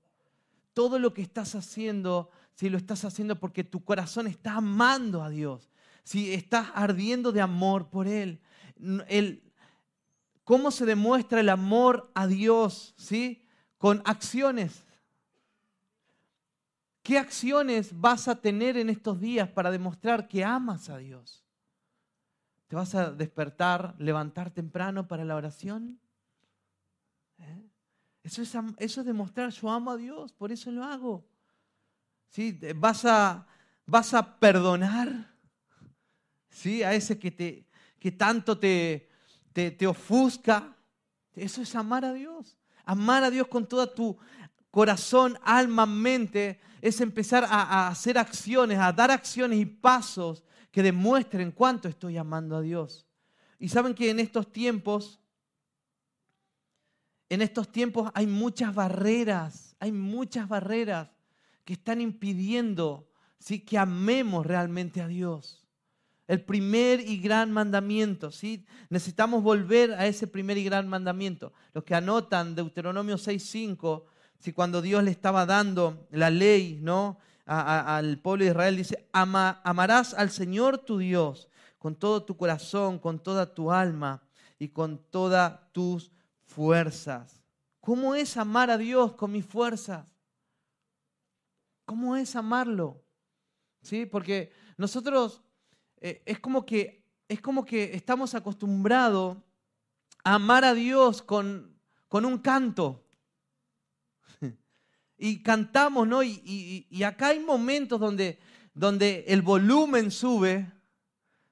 Todo 0.75 0.99
lo 0.99 1.13
que 1.13 1.23
estás 1.23 1.55
haciendo, 1.55 2.31
si 2.55 2.69
lo 2.69 2.77
estás 2.77 3.05
haciendo 3.05 3.41
porque 3.41 3.65
tu 3.65 3.83
corazón 3.83 4.27
está 4.27 4.57
amando 4.57 5.23
a 5.23 5.31
Dios, 5.31 5.71
si 6.05 6.33
estás 6.33 6.69
ardiendo 6.75 7.33
de 7.33 7.41
amor 7.41 7.89
por 7.89 8.07
Él. 8.07 8.41
El, 9.09 9.50
¿Cómo 10.51 10.73
se 10.73 10.85
demuestra 10.85 11.39
el 11.39 11.49
amor 11.49 12.11
a 12.13 12.27
Dios? 12.27 12.93
¿Sí? 12.97 13.47
con 13.79 14.03
acciones. 14.05 14.85
¿Qué 17.05 17.19
acciones 17.19 17.99
vas 17.99 18.27
a 18.27 18.35
tener 18.35 18.77
en 18.77 18.91
estos 18.91 19.21
días 19.21 19.49
para 19.49 19.71
demostrar 19.71 20.27
que 20.27 20.45
amas 20.45 20.89
a 20.91 20.99
Dios? 20.99 21.47
¿Te 22.67 22.75
vas 22.75 22.97
a 22.97 23.13
despertar, 23.13 23.95
levantar 23.99 24.51
temprano 24.51 25.07
para 25.07 25.25
la 25.25 25.37
oración? 25.37 26.01
¿Eh? 27.39 27.71
Eso, 28.25 28.43
es, 28.43 28.53
eso 28.79 29.01
es 29.03 29.07
demostrar, 29.07 29.51
yo 29.51 29.71
amo 29.71 29.93
a 29.93 29.97
Dios, 29.97 30.33
por 30.33 30.51
eso 30.51 30.73
lo 30.73 30.83
hago. 30.83 31.25
¿Sí? 32.29 32.59
¿Vas, 32.75 33.05
a, 33.05 33.47
¿Vas 33.87 34.15
a 34.15 34.39
perdonar 34.41 35.33
¿sí? 36.51 36.83
a 36.83 36.93
ese 36.93 37.21
que, 37.21 37.31
te, 37.31 37.67
que 38.01 38.11
tanto 38.11 38.59
te, 38.59 39.10
te, 39.53 39.87
ofusca? 39.87 40.77
Eso 41.35 41.63
es 41.63 41.75
amar 41.75 42.05
a 42.05 42.13
Dios. 42.13 42.57
Amar 42.85 43.25
a 43.25 43.31
Dios 43.31 43.47
con 43.49 43.67
toda 43.67 43.93
tu 43.93 44.17
corazón, 44.71 45.39
alma, 45.43 45.87
mente, 45.87 46.61
es 46.81 47.01
empezar 47.01 47.45
a, 47.49 47.89
hacer 47.89 48.19
acciones, 48.19 48.79
a 48.79 48.93
dar 48.93 49.11
acciones 49.11 49.59
y 49.59 49.67
pasos 49.67 50.45
que 50.71 50.83
demuestren 50.83 51.51
cuánto 51.51 51.89
estoy 51.89 52.17
amando 52.17 52.57
a 52.57 52.61
Dios. 52.61 53.07
Y 53.59 53.69
saben 53.69 53.95
que 53.95 54.11
en 54.11 54.21
estos 54.21 54.51
tiempos, 54.53 55.21
en 57.29 57.43
estos 57.43 57.71
tiempos 57.71 58.11
hay 58.15 58.27
muchas 58.27 58.75
barreras, 58.75 59.77
hay 59.79 59.93
muchas 59.93 60.49
barreras 60.49 61.11
que 61.65 61.75
están 61.75 62.01
impidiendo 62.01 63.09
¿sí? 63.39 63.61
que 63.61 63.77
amemos 63.79 64.47
realmente 64.47 65.03
a 65.03 65.09
Dios 65.09 65.60
el 66.31 66.45
primer 66.45 67.01
y 67.01 67.19
gran 67.19 67.51
mandamiento. 67.51 68.31
¿sí? 68.31 68.65
Necesitamos 68.89 69.43
volver 69.43 69.95
a 69.95 70.07
ese 70.07 70.29
primer 70.29 70.59
y 70.59 70.65
gran 70.65 70.87
mandamiento. 70.87 71.53
Los 71.75 71.83
que 71.83 71.97
anotan 71.97 72.55
Deuteronomio 72.55 73.17
6.5, 73.17 74.05
si 74.39 74.53
cuando 74.53 74.81
Dios 74.81 75.03
le 75.03 75.11
estaba 75.11 75.45
dando 75.45 76.07
la 76.13 76.31
ley 76.31 76.79
¿no? 76.81 77.19
al 77.47 78.21
pueblo 78.21 78.45
de 78.45 78.53
Israel, 78.53 78.77
dice, 78.77 79.09
amarás 79.13 80.15
al 80.15 80.31
Señor 80.31 80.79
tu 80.79 80.99
Dios 80.99 81.49
con 81.81 81.97
todo 81.97 82.23
tu 82.23 82.37
corazón, 82.37 83.01
con 83.01 83.21
toda 83.21 83.53
tu 83.53 83.73
alma 83.73 84.23
y 84.57 84.69
con 84.69 84.99
todas 85.11 85.59
tus 85.73 86.13
fuerzas. 86.45 87.43
¿Cómo 87.81 88.15
es 88.15 88.37
amar 88.37 88.71
a 88.71 88.79
Dios 88.79 89.15
con 89.15 89.33
mis 89.33 89.47
fuerzas? 89.47 90.07
¿Cómo 91.85 92.15
es 92.15 92.37
amarlo? 92.37 93.03
¿Sí? 93.83 94.07
Porque 94.07 94.53
nosotros 94.77 95.43
eh, 96.01 96.23
es, 96.25 96.39
como 96.41 96.65
que, 96.65 97.05
es 97.29 97.41
como 97.41 97.65
que 97.65 97.95
estamos 97.95 98.35
acostumbrados 98.35 99.37
a 100.25 100.35
amar 100.35 100.65
a 100.65 100.75
Dios 100.75 101.23
con, 101.23 101.77
con 102.09 102.25
un 102.25 102.39
canto. 102.39 103.05
y 105.19 105.43
cantamos, 105.43 106.09
¿no? 106.09 106.23
Y, 106.23 106.87
y, 106.89 107.03
acá 107.03 107.29
hay 107.29 107.41
momentos 107.41 108.01
donde, 108.01 108.39
donde 108.73 109.25
el 109.29 109.43
volumen 109.43 110.11
sube, 110.11 110.73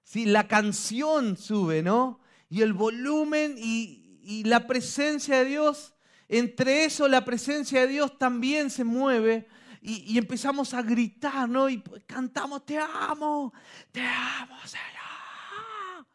¿sí? 0.02 0.25
la 0.25 0.49
canción 0.49 1.37
sube, 1.37 1.83
¿no? 1.83 2.21
Y 2.49 2.62
el 2.62 2.73
volumen 2.73 3.57
y, 3.59 4.19
y 4.23 4.45
la 4.45 4.67
presencia 4.67 5.38
de 5.38 5.45
Dios, 5.45 5.95
entre 6.28 6.85
eso 6.85 7.09
la 7.09 7.25
presencia 7.25 7.83
de 7.83 7.88
Dios 7.88 8.19
también 8.19 8.71
se 8.71 8.85
mueve 8.85 9.49
y, 9.80 10.18
empezamos 10.18 10.75
a 10.75 10.82
gritar, 10.82 11.49
¿no? 11.49 11.68
Y 11.68 11.80
cantamos, 12.06 12.64
te 12.64 12.78
amo, 12.78 13.52
te 13.92 14.00
amo, 14.00 14.56
Señor. 14.64 16.06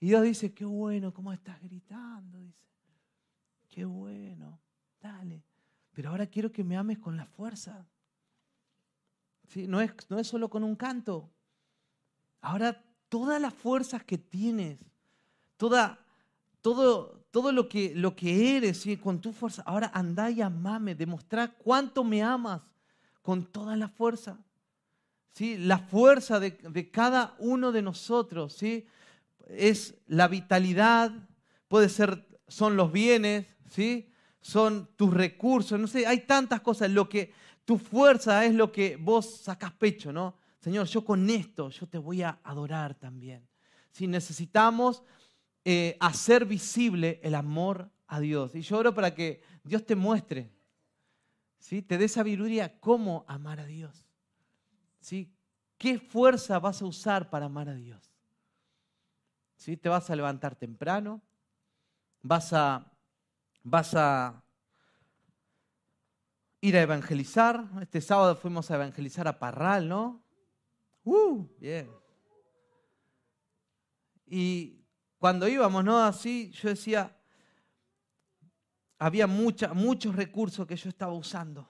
Y 0.00 0.06
Dios 0.06 0.22
dice, 0.22 0.52
qué 0.52 0.64
bueno, 0.64 1.14
¿cómo 1.14 1.32
estás 1.32 1.60
gritando? 1.62 2.40
Dice, 2.40 2.66
qué 3.68 3.84
bueno, 3.84 4.60
dale. 5.00 5.44
Pero 5.92 6.10
ahora 6.10 6.26
quiero 6.26 6.50
que 6.50 6.64
me 6.64 6.76
ames 6.76 6.98
con 6.98 7.16
la 7.16 7.26
fuerza. 7.26 7.86
¿Sí? 9.46 9.68
No, 9.68 9.80
es, 9.80 9.92
no 10.08 10.18
es 10.18 10.26
solo 10.26 10.50
con 10.50 10.64
un 10.64 10.74
canto. 10.74 11.30
Ahora 12.40 12.82
todas 13.08 13.40
las 13.40 13.54
fuerzas 13.54 14.02
que 14.02 14.18
tienes, 14.18 14.80
toda, 15.56 16.04
todo, 16.62 17.24
todo 17.30 17.52
lo, 17.52 17.68
que, 17.68 17.94
lo 17.94 18.16
que 18.16 18.56
eres, 18.56 18.80
¿sí? 18.80 18.96
con 18.96 19.20
tu 19.20 19.32
fuerza, 19.32 19.62
ahora 19.66 19.92
anda 19.94 20.30
y 20.30 20.40
amame, 20.40 20.96
demostrar 20.96 21.56
cuánto 21.58 22.02
me 22.02 22.22
amas 22.22 22.62
con 23.22 23.46
toda 23.46 23.76
la 23.76 23.88
fuerza. 23.88 24.38
¿sí? 25.32 25.56
La 25.56 25.78
fuerza 25.78 26.40
de, 26.40 26.90
cada 26.90 27.34
uno 27.38 27.72
de 27.72 27.82
nosotros 27.82 28.52
¿sí? 28.52 28.86
es 29.48 29.94
la 30.06 30.28
vitalidad, 30.28 31.12
puede 31.68 31.88
ser, 31.88 32.26
son 32.48 32.76
los 32.76 32.92
bienes, 32.92 33.46
¿sí? 33.70 34.10
son 34.40 34.88
tus 34.96 35.14
recursos, 35.14 35.78
no 35.78 35.86
sé, 35.86 36.06
hay 36.06 36.26
tantas 36.26 36.60
cosas. 36.60 36.90
Lo 36.90 37.08
que 37.08 37.32
tu 37.64 37.78
fuerza 37.78 38.44
es 38.44 38.54
lo 38.54 38.72
que 38.72 38.96
vos 38.96 39.40
sacas 39.42 39.72
pecho, 39.72 40.12
¿no? 40.12 40.36
Señor, 40.58 40.86
yo 40.86 41.04
con 41.04 41.28
esto, 41.30 41.70
yo 41.70 41.86
te 41.86 41.98
voy 41.98 42.22
a 42.22 42.38
adorar 42.44 42.94
también. 42.94 43.46
Si 43.90 44.06
necesitamos 44.06 45.02
eh, 45.64 45.96
hacer 46.00 46.44
visible 46.44 47.20
el 47.22 47.34
amor 47.34 47.90
a 48.08 48.20
Dios. 48.20 48.54
Y 48.54 48.62
yo 48.62 48.78
oro 48.78 48.94
para 48.94 49.14
que 49.14 49.42
Dios 49.64 49.86
te 49.86 49.94
muestre 49.94 50.50
¿sí? 51.62 51.80
te 51.80 51.96
dé 51.96 52.08
sabiduría 52.08 52.80
cómo 52.80 53.24
amar 53.28 53.60
a 53.60 53.66
Dios. 53.66 54.04
¿sí? 55.00 55.32
¿Qué 55.78 55.98
fuerza 55.98 56.58
vas 56.58 56.82
a 56.82 56.86
usar 56.86 57.30
para 57.30 57.46
amar 57.46 57.68
a 57.68 57.74
Dios? 57.74 58.12
¿Sí? 59.54 59.76
¿Te 59.76 59.88
vas 59.88 60.10
a 60.10 60.16
levantar 60.16 60.56
temprano? 60.56 61.22
¿Vas 62.20 62.52
a, 62.52 62.92
vas 63.62 63.94
a 63.94 64.42
ir 66.60 66.76
a 66.76 66.82
evangelizar? 66.82 67.64
Este 67.80 68.00
sábado 68.00 68.34
fuimos 68.34 68.70
a 68.70 68.74
evangelizar 68.74 69.28
a 69.28 69.38
Parral, 69.38 69.88
¿no? 69.88 70.20
¡Uh! 71.04 71.46
Bien. 71.58 71.88
Y 74.26 74.84
cuando 75.18 75.46
íbamos, 75.46 75.84
¿no? 75.84 76.02
Así, 76.02 76.50
yo 76.50 76.70
decía, 76.70 77.16
había 79.02 79.26
muchos 79.26 80.14
recursos 80.14 80.64
que 80.64 80.76
yo 80.76 80.88
estaba 80.88 81.12
usando. 81.12 81.68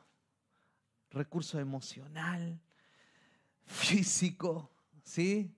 Recurso 1.11 1.59
emocional, 1.59 2.61
físico, 3.65 4.71
¿sí? 5.03 5.51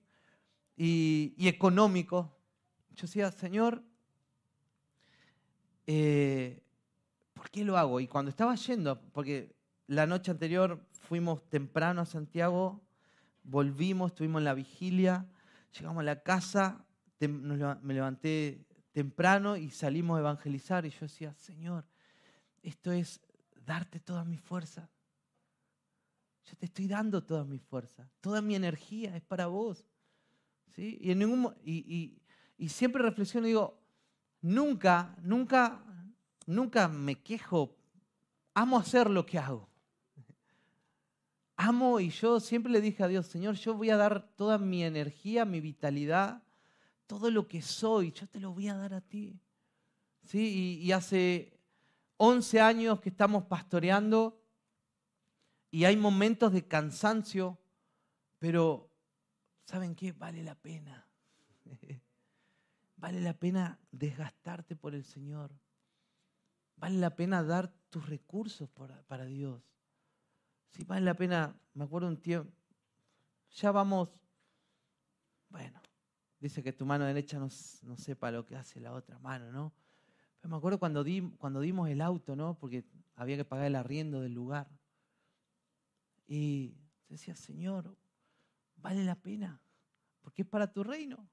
Y, 0.77 1.35
económico. 1.39 2.33
Yo 2.91 3.01
decía, 3.01 3.29
Señor, 3.29 3.83
eh, 5.85 6.63
¿por 7.33 7.49
qué 7.49 7.65
lo 7.65 7.77
hago? 7.77 7.99
Y 7.99 8.07
cuando 8.07 8.29
estaba 8.29 8.55
yendo, 8.55 9.01
porque 9.11 9.53
la 9.87 10.05
noche 10.05 10.31
anterior 10.31 10.81
fuimos 11.01 11.43
temprano 11.49 11.99
a 11.99 12.05
Santiago, 12.05 12.81
volvimos, 13.43 14.13
estuvimos 14.13 14.39
en 14.39 14.45
la 14.45 14.53
vigilia, 14.53 15.25
llegamos 15.77 15.99
a 15.99 16.03
la 16.03 16.23
casa, 16.23 16.85
me 17.19 17.93
levanté 17.93 18.64
temprano 18.95 19.57
y 19.57 19.71
salimos 19.71 20.15
a 20.15 20.21
evangelizar 20.21 20.85
y 20.85 20.89
yo 20.89 20.99
decía, 21.01 21.33
Señor, 21.33 21.83
esto 22.63 22.93
es 22.93 23.19
darte 23.65 23.99
toda 23.99 24.23
mi 24.23 24.37
fuerza. 24.37 24.89
Yo 26.45 26.55
te 26.55 26.67
estoy 26.67 26.87
dando 26.87 27.21
toda 27.21 27.43
mi 27.43 27.59
fuerza, 27.59 28.09
toda 28.21 28.41
mi 28.41 28.55
energía 28.55 29.17
es 29.17 29.21
para 29.21 29.47
vos. 29.47 29.85
¿Sí? 30.73 30.97
Y, 31.01 31.11
en 31.11 31.19
ningún, 31.19 31.53
y, 31.65 32.21
y 32.57 32.69
siempre 32.69 33.03
reflexiono 33.03 33.47
y 33.47 33.49
digo, 33.49 33.77
nunca, 34.39 35.13
nunca, 35.21 35.83
nunca 36.45 36.87
me 36.87 37.21
quejo. 37.21 37.75
Amo 38.53 38.79
hacer 38.79 39.09
lo 39.09 39.25
que 39.25 39.37
hago. 39.37 39.67
Amo 41.57 41.99
y 41.99 42.11
yo 42.11 42.39
siempre 42.39 42.71
le 42.71 42.79
dije 42.79 43.03
a 43.03 43.09
Dios, 43.09 43.25
Señor, 43.27 43.55
yo 43.55 43.73
voy 43.73 43.89
a 43.89 43.97
dar 43.97 44.25
toda 44.37 44.57
mi 44.57 44.85
energía, 44.85 45.43
mi 45.43 45.59
vitalidad, 45.59 46.45
todo 47.07 47.29
lo 47.29 47.47
que 47.47 47.61
soy, 47.61 48.11
yo 48.11 48.27
te 48.27 48.39
lo 48.39 48.53
voy 48.53 48.67
a 48.67 48.75
dar 48.75 48.93
a 48.93 49.01
ti. 49.01 49.39
¿Sí? 50.23 50.79
Y, 50.81 50.91
hace 50.91 51.59
11 52.17 52.59
años 52.59 52.99
que 52.99 53.09
estamos 53.09 53.43
pastoreando 53.43 54.41
y 55.69 55.85
hay 55.85 55.97
momentos 55.97 56.51
de 56.51 56.67
cansancio, 56.67 57.59
pero 58.39 58.89
¿saben 59.65 59.95
qué? 59.95 60.11
Vale 60.13 60.43
la 60.43 60.55
pena. 60.55 61.07
Vale 62.97 63.21
la 63.21 63.33
pena 63.33 63.77
desgastarte 63.91 64.75
por 64.75 64.95
el 64.95 65.03
Señor. 65.03 65.51
Vale 66.77 66.97
la 66.97 67.15
pena 67.15 67.43
dar 67.43 67.71
tus 67.89 68.07
recursos 68.07 68.69
para, 68.69 69.25
Dios. 69.25 69.61
Sí, 70.71 70.83
vale 70.83 71.05
la 71.05 71.13
pena, 71.13 71.55
me 71.73 71.85
acuerdo 71.85 72.07
un 72.07 72.17
tiempo, 72.17 72.51
ya 73.51 73.71
vamos, 73.71 74.09
bueno, 75.49 75.79
dice 76.39 76.63
que 76.63 76.73
tu 76.73 76.85
mano 76.85 77.05
derecha 77.05 77.39
no, 77.39 77.49
sepa 77.49 78.31
lo 78.31 78.45
que 78.45 78.55
hace 78.55 78.79
la 78.79 78.93
otra 78.93 79.19
mano, 79.19 79.51
¿no? 79.51 79.73
Pero 80.39 80.51
me 80.51 80.57
acuerdo 80.57 80.79
cuando, 80.79 81.03
cuando 81.37 81.59
dimos 81.59 81.89
el 81.89 82.01
auto, 82.01 82.35
¿no? 82.35 82.57
Porque 82.57 82.85
había 83.15 83.37
que 83.37 83.45
pagar 83.45 83.67
el 83.67 83.75
arriendo 83.75 84.21
del 84.21 84.33
lugar. 84.33 84.69
Y 86.27 86.75
decía, 87.09 87.35
Señor, 87.35 87.95
vale 88.77 89.03
la 89.03 89.15
pena, 89.15 89.61
porque 90.21 90.43
es 90.43 90.47
para 90.47 90.71
tu 90.71 90.83
reino. 90.83 91.27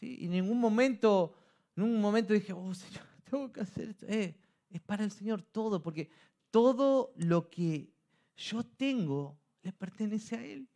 Y 0.00 0.24
en 0.24 0.32
ningún 0.32 0.58
momento, 0.58 1.34
en 1.76 1.84
un 1.84 2.00
momento 2.00 2.32
dije, 2.32 2.52
oh 2.52 2.74
Señor, 2.74 3.04
tengo 3.30 3.52
que 3.52 3.60
hacer 3.60 3.90
esto. 3.90 4.06
Eh, 4.08 4.36
es 4.70 4.80
para 4.80 5.04
el 5.04 5.10
Señor 5.10 5.42
todo, 5.42 5.82
porque 5.82 6.10
todo 6.50 7.12
lo 7.16 7.48
que 7.50 7.92
yo 8.36 8.64
tengo 8.64 9.38
le 9.62 9.72
pertenece 9.72 10.36
a 10.36 10.44
Él. 10.44 10.68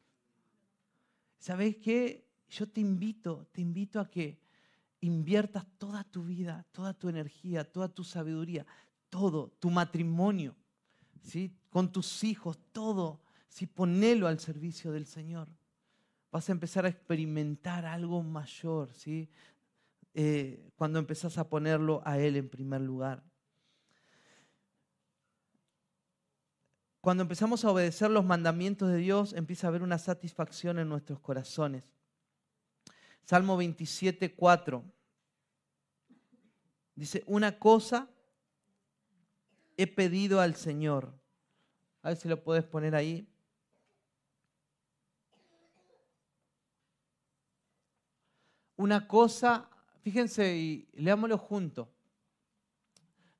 ¿Sabes 1.39 1.77
qué? 1.77 2.26
Yo 2.49 2.69
te 2.69 2.81
invito, 2.81 3.47
te 3.53 3.61
invito 3.61 4.01
a 4.01 4.11
que 4.11 4.39
inviertas 5.01 5.67
toda 5.79 6.05
tu 6.05 6.25
vida, 6.25 6.65
toda 6.73 6.95
tu 6.95 7.09
energía, 7.09 7.65
toda 7.65 7.89
tu 7.89 8.05
sabiduría, 8.05 8.67
todo, 9.11 9.53
tu 9.59 9.71
matrimonio, 9.71 10.57
¿sí? 11.23 11.53
con 11.71 11.93
tus 11.93 12.25
hijos, 12.25 12.59
todo, 12.73 13.21
si 13.49 13.67
ponelo 13.67 14.27
al 14.27 14.41
servicio 14.41 14.93
del 14.93 15.07
Señor 15.07 15.49
vas 16.37 16.51
a 16.51 16.53
empezar 16.53 16.85
a 16.85 16.89
experimentar 16.89 17.87
algo 17.87 18.23
mayor, 18.23 18.93
¿sí? 18.93 19.31
Eh, 20.13 20.71
cuando 20.77 20.99
empezás 20.99 21.39
a 21.39 21.49
ponerlo 21.49 22.03
a 22.05 22.19
Él 22.19 22.37
en 22.37 22.51
primer 22.51 22.83
lugar. 22.83 23.25
Cuando 27.01 27.23
empezamos 27.23 27.65
a 27.65 27.71
obedecer 27.71 28.11
los 28.11 28.27
mandamientos 28.27 28.91
de 28.91 28.99
Dios, 28.99 29.33
empieza 29.33 29.67
a 29.67 29.69
haber 29.69 29.83
una 29.83 29.97
satisfacción 29.97 30.79
en 30.79 30.91
nuestros 30.91 31.21
corazones. 31.21 31.96
Salmo 33.27 33.59
27, 33.59 34.35
4. 34.35 34.83
Dice, 36.95 37.23
una 37.27 37.59
cosa 37.59 38.09
he 39.77 39.87
pedido 39.87 40.41
al 40.41 40.57
Señor. 40.57 41.13
A 42.01 42.09
ver 42.09 42.17
si 42.17 42.29
lo 42.29 42.43
puedes 42.43 42.65
poner 42.65 42.95
ahí. 42.95 43.29
una 48.77 49.09
cosa, 49.09 49.69
fíjense 50.03 50.57
y 50.57 50.89
leámoslo 50.93 51.39
junto. 51.39 51.91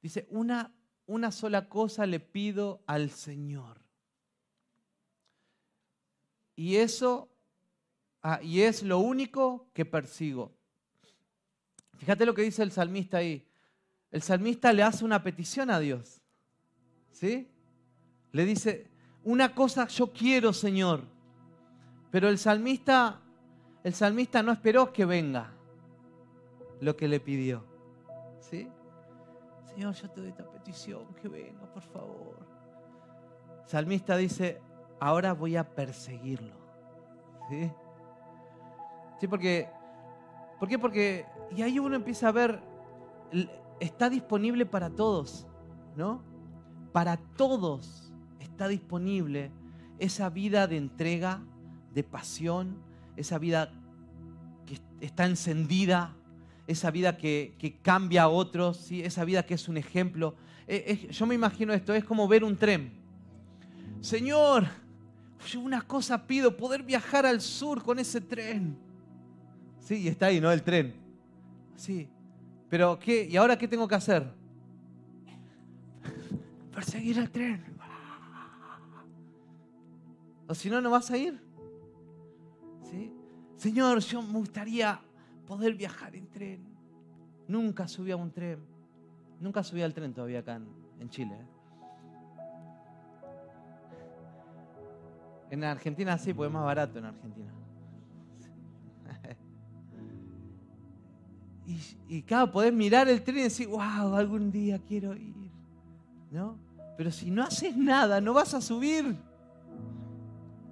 Dice, 0.03 0.27
una, 0.31 0.75
una 1.07 1.31
sola 1.31 1.69
cosa 1.69 2.07
le 2.07 2.21
pido 2.21 2.83
al 2.87 3.11
Señor. 3.11 3.81
Y 6.55 6.77
eso, 6.77 7.29
ah, 8.35 8.41
y 8.43 8.61
es 8.63 8.83
lo 8.83 8.99
único 8.99 9.69
que 9.73 9.85
persigo. 9.85 10.53
Fíjate 11.99 12.27
lo 12.27 12.35
que 12.35 12.43
dice 12.43 12.63
el 12.63 12.73
salmista 12.73 13.19
ahí. 13.19 13.47
El 14.11 14.23
salmista 14.23 14.73
le 14.73 14.83
hace 14.83 15.05
una 15.05 15.23
petición 15.23 15.71
a 15.71 15.79
Dios. 15.79 16.21
¿Sí? 17.11 17.49
Le 18.33 18.45
dice, 18.45 18.89
una 19.25 19.55
cosa 19.55 19.87
yo 19.89 20.13
quiero, 20.13 20.53
Señor. 20.53 21.05
Pero 22.11 22.29
el 22.29 22.39
salmista 22.39 23.23
el 23.87 23.95
salmista 23.95 24.43
no 24.43 24.51
esperó 24.51 24.93
que 24.93 25.05
venga 25.05 25.53
lo 26.81 26.97
que 26.97 27.07
le 27.07 27.21
pidió. 27.21 27.65
¿Sí? 28.41 28.69
Señor, 29.65 29.95
yo 29.95 30.11
te 30.11 30.23
doy 30.23 30.31
esta 30.31 30.51
petición, 30.51 31.15
que 31.15 31.29
venga, 31.29 31.73
por 31.73 31.85
favor. 31.85 32.37
El 33.63 33.69
salmista 33.69 34.17
dice, 34.17 34.61
ahora 34.99 35.35
voy 35.35 35.55
a 35.55 35.63
perseguirlo. 35.63 36.57
¿Sí? 37.49 37.71
Sí, 39.21 39.27
porque, 39.27 39.69
¿por 40.59 40.69
qué? 40.69 40.79
Porque, 40.79 41.27
y 41.55 41.63
ahí 41.63 41.79
uno 41.79 41.97
empieza 41.97 42.29
a 42.29 42.33
ver, 42.33 42.61
está 43.81 44.11
disponible 44.11 44.67
para 44.67 44.91
todos, 44.91 45.47
¿no? 45.97 46.23
Para 46.93 47.17
todos 47.17 48.13
está 48.41 48.69
disponible 48.69 49.51
esa 49.99 50.31
vida 50.31 50.67
de 50.67 50.77
entrega, 50.77 51.43
de 51.95 52.03
pasión, 52.03 52.79
esa 53.17 53.39
vida 53.39 53.71
que 54.67 54.81
está 55.01 55.27
encendida, 55.27 56.15
esa 56.67 56.91
vida 56.91 57.17
que, 57.17 57.79
cambia 57.83 58.25
a 58.25 58.29
otros, 58.29 58.79
¿sí? 58.79 59.03
esa 59.03 59.25
vida 59.25 59.45
que 59.45 59.55
es 59.55 59.69
un 59.69 59.77
ejemplo. 59.77 60.35
Eh, 60.67 61.09
yo 61.11 61.27
me 61.27 61.35
imagino 61.35 61.73
esto, 61.73 61.95
es 61.95 62.05
como 62.05 62.29
ver 62.29 62.45
un 62.45 62.57
tren. 62.57 62.93
Señor, 64.01 64.67
una 65.63 65.83
cosa 65.83 66.27
pido, 66.27 66.57
poder 66.57 66.83
viajar 66.83 67.25
al 67.25 67.41
sur 67.41 67.83
con 67.83 67.99
ese 67.99 68.21
tren. 68.21 68.86
Sí, 69.87 70.03
y 70.03 70.09
está 70.09 70.27
ahí, 70.27 70.41
¿no? 70.41 70.51
El 70.51 70.65
tren. 70.65 70.93
Sí. 71.77 72.09
Pero, 72.69 72.99
¿qué? 72.99 73.25
¿Y 73.25 73.37
ahora 73.37 73.57
qué 73.57 73.69
tengo 73.69 73.87
que 73.87 73.95
hacer? 73.95 74.27
Perseguir 76.75 77.19
el 77.19 77.31
tren. 77.31 77.63
O 80.49 80.55
si 80.57 80.69
no, 80.69 80.81
no 80.81 80.91
vas 80.91 81.09
a 81.13 81.17
ir. 81.17 81.41
Señor, 83.55 84.01
yo 84.01 84.23
me 84.23 84.39
gustaría 84.39 85.01
poder 85.47 85.75
viajar 85.75 86.17
en 86.17 86.27
tren. 86.31 86.67
Nunca 87.47 87.87
subí 87.87 88.11
a 88.11 88.17
un 88.17 88.33
tren. 88.33 88.59
Nunca 89.39 89.63
subí 89.63 89.83
al 89.83 89.95
tren 89.95 90.13
todavía 90.13 90.41
acá 90.41 90.61
en, 90.99 91.09
Chile. 91.11 91.33
¿eh? 91.33 91.47
En 95.51 95.63
Argentina 95.63 96.19
sí, 96.19 96.35
porque 96.35 96.49
es 96.49 96.53
más 96.53 96.65
barato 96.65 96.99
en 96.99 97.05
Argentina. 97.05 97.53
Y, 101.67 101.81
y 102.09 102.23
claro, 102.23 102.53
podés 102.53 102.73
mirar 102.73 103.09
el 103.09 103.23
tren 103.23 103.39
y 103.39 103.43
decir, 103.43 103.67
wow, 103.69 104.15
algún 104.15 104.51
día 104.51 104.81
quiero 104.87 105.15
ir. 105.17 105.35
¿No? 106.31 106.59
Pero 106.97 107.11
si 107.11 107.31
no 107.31 107.43
haces 107.43 107.77
nada, 107.77 108.21
no 108.21 108.33
vas 108.33 108.55
a 108.55 108.61
subir. 108.61 109.17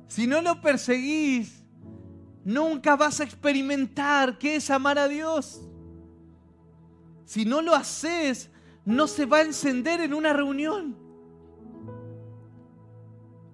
Si 0.09 0.27
no 0.27 0.41
lo 0.41 0.61
perseguís, 0.61 1.65
nunca 2.45 2.97
vas 2.97 3.21
a 3.21 3.25
experimentar 3.25 4.39
qué 4.39 4.57
es 4.57 4.71
amar 4.71 4.99
a 4.99 5.09
Dios. 5.09 5.61
Si 7.25 7.45
no 7.45 7.63
lo 7.63 7.75
haces, 7.75 8.51
no 8.85 9.07
se 9.07 9.27
va 9.27 9.39
a 9.39 9.43
encender 9.43 10.01
en 10.01 10.15
una 10.15 10.33
reunión. 10.33 10.97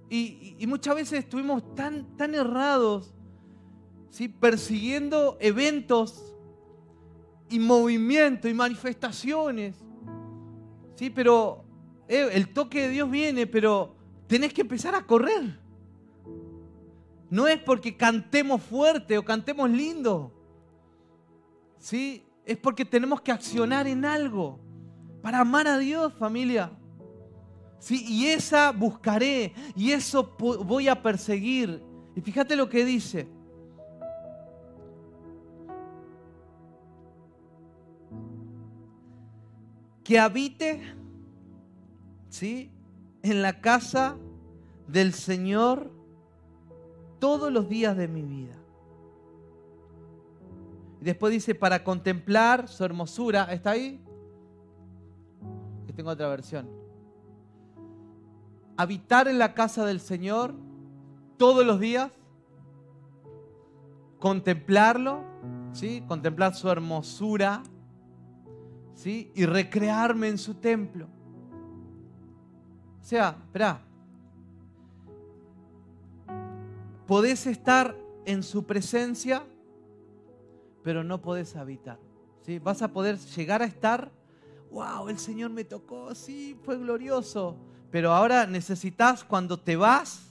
Y, 0.08 0.66
muchas 0.66 0.94
veces 0.96 1.20
estuvimos 1.20 1.74
tan, 1.74 2.16
tan 2.16 2.34
errados, 2.34 3.14
¿sí? 4.10 4.28
persiguiendo 4.28 5.38
eventos 5.40 6.34
y 7.50 7.58
movimientos 7.58 8.50
y 8.50 8.54
manifestaciones. 8.54 9.76
¿sí? 10.94 11.10
Pero 11.10 11.64
eh, 12.08 12.30
el 12.32 12.52
toque 12.52 12.82
de 12.82 12.88
Dios 12.90 13.10
viene, 13.10 13.46
pero 13.46 13.94
tenés 14.26 14.52
que 14.52 14.62
empezar 14.62 14.94
a 14.94 15.06
correr. 15.06 15.58
No 17.28 17.46
es 17.46 17.58
porque 17.60 17.96
cantemos 17.96 18.62
fuerte 18.62 19.18
o 19.18 19.24
cantemos 19.24 19.70
lindo. 19.70 20.32
¿Sí? 21.78 22.24
Es 22.44 22.56
porque 22.56 22.84
tenemos 22.84 23.20
que 23.20 23.32
accionar 23.32 23.86
en 23.86 24.04
algo 24.04 24.60
para 25.22 25.40
amar 25.40 25.68
a 25.68 25.78
Dios, 25.78 26.12
familia. 26.14 26.72
¿sí? 27.78 28.04
Y 28.08 28.26
esa 28.26 28.72
buscaré 28.72 29.54
y 29.76 29.92
eso 29.92 30.36
voy 30.38 30.88
a 30.88 31.02
perseguir. 31.02 31.82
Y 32.14 32.20
fíjate 32.20 32.56
lo 32.56 32.68
que 32.68 32.84
dice. 32.84 33.28
Que 40.10 40.18
habite, 40.18 40.82
¿sí? 42.30 42.72
En 43.22 43.42
la 43.42 43.60
casa 43.60 44.16
del 44.88 45.14
Señor 45.14 45.92
todos 47.20 47.52
los 47.52 47.68
días 47.68 47.96
de 47.96 48.08
mi 48.08 48.22
vida. 48.22 48.56
Y 51.00 51.04
después 51.04 51.32
dice, 51.32 51.54
para 51.54 51.84
contemplar 51.84 52.66
su 52.66 52.84
hermosura. 52.84 53.44
¿Está 53.52 53.70
ahí? 53.70 54.00
Que 55.86 55.92
tengo 55.92 56.10
otra 56.10 56.26
versión. 56.26 56.68
Habitar 58.76 59.28
en 59.28 59.38
la 59.38 59.54
casa 59.54 59.86
del 59.86 60.00
Señor 60.00 60.56
todos 61.36 61.64
los 61.64 61.78
días. 61.78 62.10
Contemplarlo, 64.18 65.22
¿sí? 65.72 66.02
Contemplar 66.08 66.56
su 66.56 66.68
hermosura, 66.68 67.62
¿sí? 68.94 69.30
Y 69.34 69.46
recrearme 69.46 70.28
en 70.28 70.38
su 70.38 70.54
templo. 70.54 71.06
O 73.00 73.04
sea, 73.04 73.36
espera. 73.40 73.80
Podés 77.06 77.46
estar 77.46 77.96
en 78.24 78.42
su 78.42 78.64
presencia 78.64 79.42
pero 80.82 81.04
no 81.04 81.20
podés 81.20 81.56
habitar. 81.56 81.98
¿sí? 82.42 82.58
Vas 82.58 82.82
a 82.82 82.88
poder 82.88 83.18
llegar 83.18 83.62
a 83.62 83.66
estar, 83.66 84.10
wow, 84.70 85.08
el 85.08 85.18
Señor 85.18 85.50
me 85.50 85.64
tocó, 85.64 86.14
sí, 86.14 86.58
fue 86.62 86.78
glorioso. 86.78 87.56
Pero 87.90 88.12
ahora 88.12 88.46
necesitas 88.46 89.24
cuando 89.24 89.58
te 89.58 89.76
vas, 89.76 90.22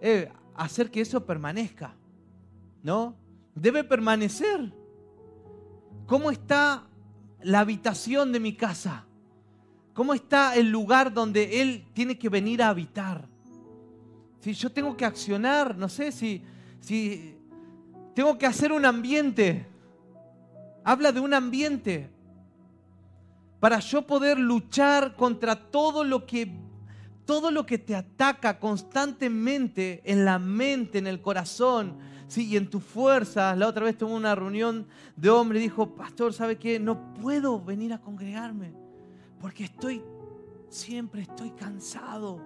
eh, 0.00 0.30
hacer 0.54 0.90
que 0.90 1.00
eso 1.00 1.24
permanezca. 1.24 1.94
¿No? 2.82 3.14
Debe 3.54 3.84
permanecer. 3.84 4.72
¿Cómo 6.06 6.30
está 6.30 6.86
la 7.42 7.60
habitación 7.60 8.32
de 8.32 8.40
mi 8.40 8.54
casa? 8.54 9.04
¿Cómo 9.94 10.14
está 10.14 10.54
el 10.54 10.70
lugar 10.70 11.12
donde 11.12 11.60
Él 11.60 11.84
tiene 11.92 12.18
que 12.18 12.28
venir 12.28 12.62
a 12.62 12.68
habitar? 12.68 13.28
Si 14.40 14.52
yo 14.52 14.70
tengo 14.70 14.96
que 14.96 15.04
accionar, 15.04 15.76
no 15.76 15.88
sé 15.88 16.12
si, 16.12 16.42
si 16.80 17.36
tengo 18.14 18.38
que 18.38 18.46
hacer 18.46 18.72
un 18.72 18.84
ambiente. 18.84 19.66
Habla 20.84 21.12
de 21.12 21.20
un 21.20 21.34
ambiente. 21.34 22.10
Para 23.60 23.80
yo 23.80 24.06
poder 24.06 24.38
luchar 24.38 25.16
contra 25.16 25.56
todo 25.56 26.04
lo 26.04 26.26
que 26.26 26.50
todo 27.24 27.50
lo 27.50 27.66
que 27.66 27.76
te 27.76 27.94
ataca 27.94 28.58
constantemente 28.58 30.00
en 30.06 30.24
la 30.24 30.38
mente, 30.38 30.96
en 30.96 31.06
el 31.06 31.20
corazón, 31.20 31.98
¿sí? 32.28 32.46
y 32.46 32.56
en 32.56 32.70
tus 32.70 32.84
fuerzas. 32.84 33.58
La 33.58 33.66
otra 33.66 33.84
vez 33.84 33.98
tuve 33.98 34.12
una 34.12 34.34
reunión 34.34 34.86
de 35.16 35.30
hombres 35.30 35.60
y 35.60 35.64
dijo, 35.64 35.94
pastor, 35.94 36.32
¿sabe 36.32 36.56
qué? 36.56 36.78
No 36.78 37.12
puedo 37.14 37.60
venir 37.60 37.92
a 37.92 38.00
congregarme 38.00 38.72
porque 39.40 39.64
estoy, 39.64 40.02
siempre 40.68 41.22
estoy 41.22 41.50
cansado. 41.50 42.40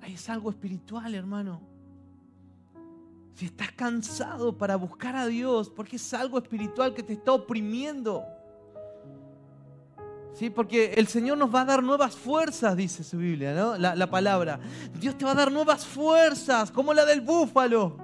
Ahí 0.00 0.14
es 0.14 0.28
algo 0.28 0.50
espiritual, 0.50 1.14
hermano. 1.14 1.60
Si 3.34 3.46
estás 3.46 3.72
cansado 3.72 4.56
para 4.56 4.76
buscar 4.76 5.16
a 5.16 5.26
Dios, 5.26 5.70
porque 5.70 5.96
es 5.96 6.14
algo 6.14 6.38
espiritual 6.38 6.94
que 6.94 7.02
te 7.02 7.14
está 7.14 7.32
oprimiendo. 7.32 8.24
¿Sí? 10.34 10.50
Porque 10.50 10.94
el 10.94 11.06
Señor 11.06 11.38
nos 11.38 11.52
va 11.52 11.62
a 11.62 11.64
dar 11.64 11.82
nuevas 11.82 12.16
fuerzas, 12.16 12.76
dice 12.76 13.04
su 13.04 13.18
Biblia, 13.18 13.54
¿no? 13.54 13.78
La, 13.78 13.94
la, 13.94 14.10
palabra. 14.10 14.58
Dios 15.00 15.16
te 15.16 15.24
va 15.24 15.30
a 15.30 15.36
dar 15.36 15.50
nuevas 15.50 15.86
fuerzas, 15.86 16.72
como 16.72 16.92
la 16.92 17.04
del 17.04 17.20
búfalo. 17.20 18.03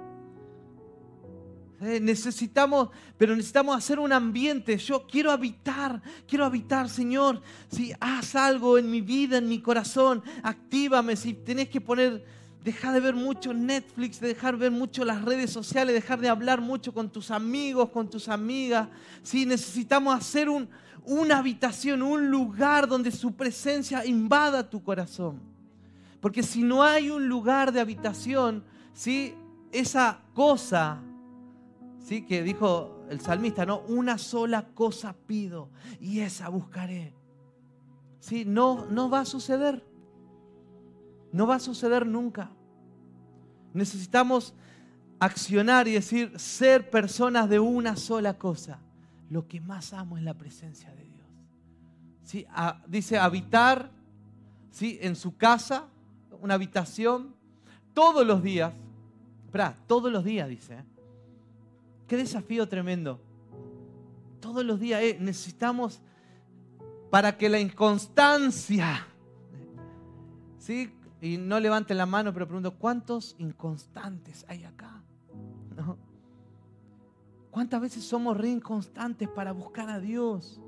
¿Eh? 1.81 1.99
Necesitamos, 2.01 2.91
pero 3.17 3.35
necesitamos 3.35 3.77
hacer 3.77 3.99
un 3.99 4.13
ambiente. 4.13 4.77
Yo 4.77 5.07
quiero 5.07 5.31
habitar, 5.31 6.03
quiero 6.29 6.45
habitar, 6.45 6.89
Señor. 6.89 7.41
Si 7.71 7.93
haz 8.01 8.35
algo 8.35 8.77
en 8.79 8.91
mi 8.91 9.01
vida, 9.01 9.39
en 9.39 9.49
mi 9.49 9.61
corazón, 9.61 10.23
actívame. 10.43 11.17
Si 11.17 11.35
tenés 11.35 11.69
que 11.69 11.81
poner 11.81 12.25
Deja 12.65 12.93
de 12.93 13.01
ver 13.01 13.15
mucho 13.15 13.55
Netflix, 13.55 14.21
de 14.21 14.29
dejar 14.29 14.55
de 14.55 14.69
ver 14.69 14.71
mucho 14.71 15.05
las 15.07 15.23
redes 15.23 15.51
sociales, 15.51 15.95
dejar 15.95 16.21
de 16.21 16.29
hablar 16.29 16.61
mucho 16.61 16.93
con 16.93 17.09
tus 17.09 17.31
amigos, 17.31 17.89
con 17.89 18.11
tus 18.11 18.29
amigas. 18.29 18.89
Sí, 19.23 19.47
necesitamos 19.47 20.15
hacer 20.15 20.49
una 21.07 21.39
habitación, 21.39 22.03
un 22.03 22.31
lugar 22.31 22.87
donde 22.87 23.13
su 23.13 23.33
presencia 23.33 24.05
invada 24.05 24.69
tu 24.69 24.83
corazón. 24.83 25.41
Porque 26.21 26.43
si 26.43 26.63
no 26.63 26.83
hay 26.83 27.09
un 27.09 27.27
lugar 27.29 27.73
de 27.73 27.81
habitación, 27.81 28.63
¿sí? 28.93 29.35
esa 29.73 30.21
cosa 30.35 31.01
¿sí? 32.03 32.23
que 32.23 32.43
dijo 32.43 33.05
el 33.09 33.21
salmista, 33.21 33.67
¿no? 33.67 33.81
una 33.81 34.19
sola 34.19 34.69
cosa 34.75 35.15
pido 35.27 35.71
y 36.01 36.21
esa 36.21 36.49
buscaré. 36.49 37.15
¿Sí? 38.21 38.45
No, 38.45 38.87
no 38.87 39.09
va 39.09 39.21
a 39.21 39.25
suceder. 39.25 39.85
No 41.33 41.47
va 41.47 41.57
a 41.57 41.61
suceder 41.61 42.07
nunca. 42.07 42.51
Necesitamos 43.73 44.55
accionar 45.19 45.87
y 45.87 45.93
decir, 45.93 46.39
ser 46.39 46.91
personas 46.91 47.49
de 47.49 47.61
una 47.61 47.97
sola 47.97 48.37
cosa. 48.37 48.81
Lo 49.29 49.47
que 49.47 49.61
más 49.61 49.93
amo 49.93 50.19
es 50.19 50.25
la 50.25 50.35
presencia 50.35 50.91
de 50.91 51.05
Dios. 51.05 51.27
¿Sí? 52.25 52.47
dice 52.87 53.19
habitar 53.19 53.91
¿sí? 54.71 54.99
en 55.03 55.17
su 55.17 55.37
casa, 55.37 55.87
una 56.41 56.55
habitación, 56.55 57.35
todos 57.95 58.27
los 58.27 58.43
días. 58.43 58.73
Espera, 59.47 59.77
todos 59.87 60.11
los 60.11 60.25
días, 60.25 60.49
dice. 60.49 60.75
¿eh? 60.75 60.85
Qué 62.11 62.17
desafío 62.17 62.69
tremendo. 62.69 63.21
Todos 64.41 64.65
los 64.65 64.81
días 64.81 65.01
eh, 65.01 65.17
necesitamos 65.21 66.01
para 67.09 67.39
que 67.39 67.49
la 67.49 67.61
inconstancia, 67.61 69.07
¿sí? 70.59 70.93
Y 71.21 71.37
no 71.37 71.61
levanten 71.61 71.97
la 71.97 72.07
mano, 72.07 72.33
pero 72.33 72.49
pregunto, 72.49 72.75
¿cuántos 72.75 73.37
inconstantes 73.39 74.45
hay 74.49 74.65
acá? 74.65 75.05
¿Cuántas 77.53 77.81
veces 77.81 78.03
somos 78.03 78.37
re 78.37 78.49
inconstantes 78.49 79.29
para 79.29 79.53
buscar 79.53 79.89
a 79.89 80.01
Dios? 80.01 80.61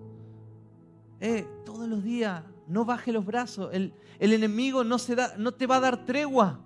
Eh, 1.18 1.44
todos 1.64 1.88
los 1.88 2.04
días, 2.04 2.44
no 2.68 2.84
baje 2.84 3.10
los 3.10 3.26
brazos. 3.26 3.68
El, 3.72 3.92
enemigo 4.20 4.84
no 4.84 4.96
te 4.96 5.66
va 5.66 5.76
a 5.76 5.80
dar 5.80 6.04
tregua. 6.04 6.60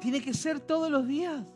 Tiene 0.00 0.20
que 0.20 0.34
ser 0.34 0.58
todos 0.58 0.90
los 0.90 1.06
días. 1.06 1.55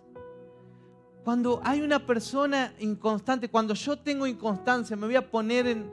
Cuando 1.25 1.61
hay 1.65 1.81
una 1.81 2.07
persona 2.07 2.73
inconstante, 2.79 3.49
cuando 3.49 3.75
yo 3.75 3.99
tengo 3.99 4.27
inconstancia, 4.27 4.97
me 4.97 5.07
voy 5.07 5.17
a 5.17 5.31
poner 5.31 5.67
en, 5.67 5.91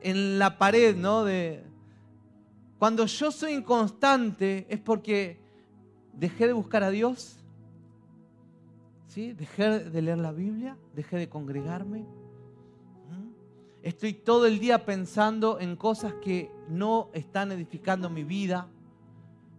en 0.00 0.38
la 0.38 0.58
pared, 0.58 0.96
¿no? 0.96 1.24
De, 1.24 1.62
cuando 2.82 3.06
yo 3.06 3.30
soy 3.30 3.52
inconstante 3.52 4.66
es 4.68 4.80
porque 4.80 5.38
dejé 6.12 6.48
de 6.48 6.52
buscar 6.52 6.82
a 6.82 6.90
Dios, 6.90 7.36
¿sí? 9.06 9.32
dejé 9.34 9.78
de 9.78 10.02
leer 10.02 10.18
la 10.18 10.32
Biblia, 10.32 10.76
dejé 10.92 11.16
de 11.16 11.28
congregarme. 11.28 12.04
Estoy 13.82 14.14
todo 14.14 14.46
el 14.46 14.58
día 14.58 14.84
pensando 14.84 15.60
en 15.60 15.76
cosas 15.76 16.14
que 16.22 16.50
no 16.68 17.10
están 17.12 17.52
edificando 17.52 18.10
mi 18.10 18.24
vida. 18.24 18.68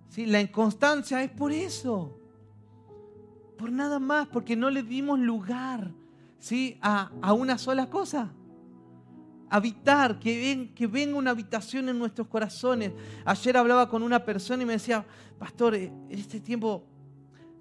¿sí? 0.10 0.26
La 0.26 0.42
inconstancia 0.42 1.24
es 1.24 1.32
por 1.32 1.52
eso, 1.52 2.18
por 3.58 3.72
nada 3.72 4.00
más, 4.00 4.28
porque 4.28 4.56
no 4.56 4.70
le 4.70 4.84
dimos 4.84 5.20
lugar 5.20 5.92
¿sí? 6.40 6.78
a, 6.82 7.10
una 7.34 7.58
sola 7.58 7.90
cosa 7.90 8.32
habitar, 9.50 10.18
que, 10.18 10.40
ven, 10.40 10.74
que 10.74 10.88
venga 10.88 11.16
una 11.16 11.30
habitación 11.30 11.88
en 11.88 12.00
nuestros 12.00 12.28
corazones. 12.28 12.92
Ayer 13.24 13.56
hablaba 13.56 13.88
con 13.88 14.02
una 14.02 14.26
persona 14.26 14.64
y 14.64 14.66
me 14.66 14.74
decía, 14.74 15.06
pastor, 15.38 15.76
eh, 15.76 15.92
en 16.10 16.20
este 16.20 16.40
tiempo 16.40 16.84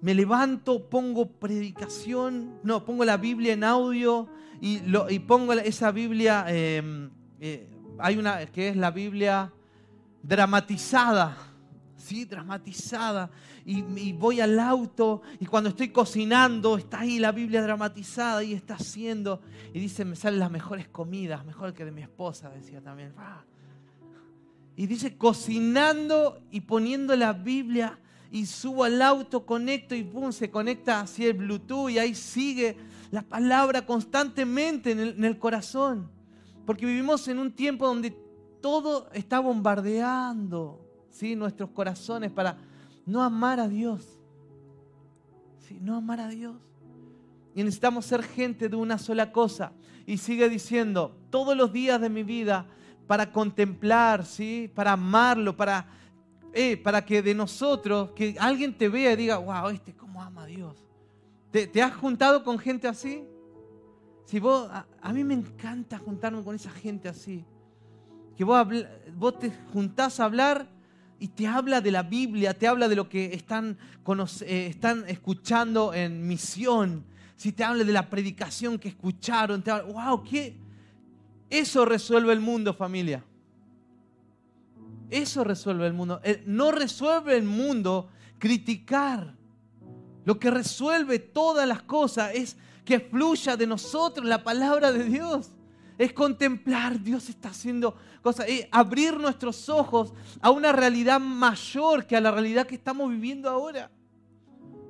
me 0.01 0.15
levanto, 0.15 0.89
pongo 0.89 1.29
predicación, 1.29 2.59
no, 2.63 2.83
pongo 2.83 3.05
la 3.05 3.17
Biblia 3.17 3.53
en 3.53 3.63
audio 3.63 4.27
y 4.59 5.19
pongo 5.19 5.53
esa 5.53 5.91
Biblia, 5.91 6.45
em, 6.47 7.11
eh, 7.39 7.69
hay 7.99 8.17
una 8.17 8.45
que 8.47 8.69
es 8.69 8.75
la 8.75 8.91
Biblia 8.91 9.53
dramatizada, 10.23 11.37
¿sí? 12.03 12.25
Dramatizada 12.25 13.31
y, 13.65 14.11
voy 14.13 14.41
al 14.41 14.59
auto 14.59 15.21
y 15.39 15.45
cuando 15.45 15.69
estoy 15.69 15.89
cocinando 15.89 16.77
está 16.77 16.99
ahí 16.99 17.17
la 17.17 17.31
Biblia 17.31 17.61
dramatizada 17.61 18.43
y 18.43 18.53
está 18.53 18.75
haciendo 18.75 19.41
y 19.73 19.79
dice, 19.79 20.03
me 20.05 20.15
salen 20.15 20.39
las 20.39 20.51
mejores 20.51 20.87
comidas, 20.87 21.45
mejor 21.45 21.73
que 21.73 21.85
de 21.85 21.91
mi 21.91 22.01
esposa, 22.01 22.49
decía 22.49 22.81
también. 22.81 23.13
Y 24.75 24.87
dice, 24.87 25.17
cocinando 25.17 26.41
y 26.51 26.61
poniendo 26.61 27.15
la 27.15 27.33
Biblia 27.33 27.99
y 28.31 28.45
subo 28.45 28.83
al 28.83 29.01
auto, 29.01 29.45
conecto 29.45 29.95
y 29.95 30.03
pum, 30.03 30.31
se 30.31 30.49
conecta 30.51 31.01
así 31.01 31.25
el 31.25 31.33
Bluetooth 31.33 31.89
y 31.89 31.99
ahí 31.99 32.15
sigue 32.15 32.75
la 33.11 33.21
palabra 33.21 33.85
constantemente 33.85 34.91
en 34.91 34.99
el, 34.99 35.09
en 35.09 35.23
el 35.23 35.37
corazón. 35.37 36.09
Porque 36.65 36.85
vivimos 36.85 37.27
en 37.27 37.39
un 37.39 37.51
tiempo 37.51 37.85
donde 37.87 38.15
todo 38.61 39.09
está 39.13 39.39
bombardeando 39.39 40.82
¿sí? 41.13 41.35
nuestros 41.35 41.69
corazones 41.69 42.31
para 42.31 42.57
no 43.05 43.23
amar 43.23 43.59
a 43.59 43.69
Dios. 43.69 44.19
¿Sí? 45.59 45.77
No 45.79 45.95
amar 45.95 46.19
a 46.19 46.27
Dios. 46.27 46.57
Y 47.55 47.63
necesitamos 47.63 48.05
ser 48.05 48.23
gente 48.23 48.67
de 48.67 48.75
una 48.75 48.97
sola 48.97 49.31
cosa. 49.31 49.71
Y 50.05 50.17
sigue 50.17 50.49
diciendo, 50.49 51.15
todos 51.29 51.55
los 51.55 51.71
días 51.71 52.01
de 52.01 52.09
mi 52.09 52.23
vida, 52.23 52.65
para 53.07 53.31
contemplar, 53.31 54.25
para 54.73 54.93
amarlo, 54.93 55.55
para, 55.55 55.85
eh, 56.51 56.75
para 56.77 57.05
que 57.05 57.21
de 57.21 57.35
nosotros, 57.35 58.11
que 58.11 58.35
alguien 58.39 58.75
te 58.75 58.89
vea 58.89 59.13
y 59.13 59.15
diga, 59.15 59.37
wow, 59.37 59.69
este 59.69 59.93
cómo 59.93 60.21
ama 60.21 60.43
a 60.43 60.45
Dios. 60.47 60.83
¿Te, 61.51 61.81
has 61.83 61.95
juntado 61.95 62.43
con 62.43 62.57
gente 62.57 62.87
así? 62.87 63.23
Si 64.25 64.39
vos, 64.39 64.67
a, 64.71 65.13
mí 65.13 65.23
me 65.23 65.35
encanta 65.35 65.99
juntarme 65.99 66.43
con 66.43 66.55
esa 66.55 66.71
gente 66.71 67.07
así. 67.07 67.45
Que 68.35 68.43
vos, 68.43 68.67
vos 69.15 69.37
te 69.37 69.51
juntás 69.71 70.19
a 70.19 70.25
hablar 70.25 70.72
y 71.23 71.29
te 71.29 71.47
habla 71.47 71.79
de 71.79 71.89
la 71.89 72.03
Biblia, 72.03 72.53
te 72.53 72.67
habla 72.67 72.89
de 72.89 72.97
lo 72.97 73.07
que 73.07 73.33
están, 73.33 73.77
eh, 74.41 74.67
están 74.69 75.05
escuchando 75.07 75.93
en 75.93 76.27
misión. 76.27 77.05
Si 77.37 77.53
te 77.53 77.63
habla 77.63 77.85
de 77.85 77.93
la 77.93 78.09
predicación 78.09 78.77
que 78.77 78.89
escucharon, 78.89 79.61
te 79.61 79.71
habla, 79.71 79.85
wow, 79.85 80.21
¿qué? 80.21 80.57
Eso 81.49 81.85
resuelve 81.85 82.33
el 82.33 82.41
mundo, 82.41 82.73
familia. 82.73 83.23
Eso 85.09 85.45
resuelve 85.45 85.87
el 85.87 85.93
mundo. 85.93 86.19
No 86.45 86.73
resuelve 86.73 87.37
el 87.37 87.43
mundo 87.43 88.09
criticar. 88.37 89.33
Lo 90.25 90.37
que 90.37 90.51
resuelve 90.51 91.19
todas 91.19 91.65
las 91.65 91.83
cosas 91.83 92.31
es 92.33 92.57
que 92.83 92.99
fluya 92.99 93.55
de 93.55 93.65
nosotros 93.65 94.27
la 94.27 94.43
palabra 94.43 94.91
de 94.91 95.05
Dios. 95.05 95.51
Es 95.97 96.13
contemplar, 96.13 97.01
Dios 97.01 97.29
está 97.29 97.49
haciendo 97.49 97.95
cosas, 98.21 98.47
es 98.49 98.67
abrir 98.71 99.17
nuestros 99.19 99.69
ojos 99.69 100.13
a 100.41 100.49
una 100.49 100.71
realidad 100.71 101.19
mayor 101.19 102.07
que 102.07 102.15
a 102.15 102.21
la 102.21 102.31
realidad 102.31 102.65
que 102.65 102.75
estamos 102.75 103.09
viviendo 103.09 103.49
ahora. 103.49 103.91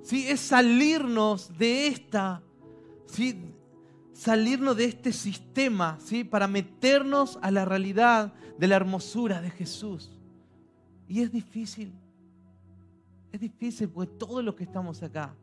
¿Sí? 0.04 0.28
Es 0.28 0.40
salirnos 0.40 1.58
de 1.58 1.88
esta, 1.88 2.42
¿sí? 3.06 3.54
salirnos 4.14 4.78
de 4.78 4.86
este 4.86 5.12
sistema, 5.12 5.98
¿sí? 6.00 6.24
para 6.24 6.48
meternos 6.48 7.40
a 7.42 7.52
la 7.52 7.66
realidad 7.66 8.34
de 8.58 8.68
la 8.68 8.76
hermosura 8.76 9.42
de 9.42 9.50
Jesús. 9.50 10.12
Y 11.08 11.22
es 11.22 11.32
difícil, 11.32 11.94
es 13.32 13.40
difícil 13.40 13.90
porque 13.90 14.14
todos 14.14 14.44
los 14.44 14.56
que 14.56 14.64
estamos 14.64 15.02
acá, 15.04 15.36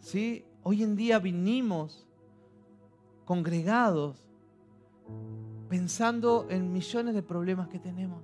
¿sí? 0.00 0.44
hoy 0.62 0.82
en 0.82 0.96
día 0.96 1.18
vinimos 1.18 2.06
congregados 3.24 4.23
pensando 5.68 6.46
en 6.50 6.72
millones 6.72 7.14
de 7.14 7.22
problemas 7.22 7.68
que 7.68 7.78
tenemos. 7.78 8.22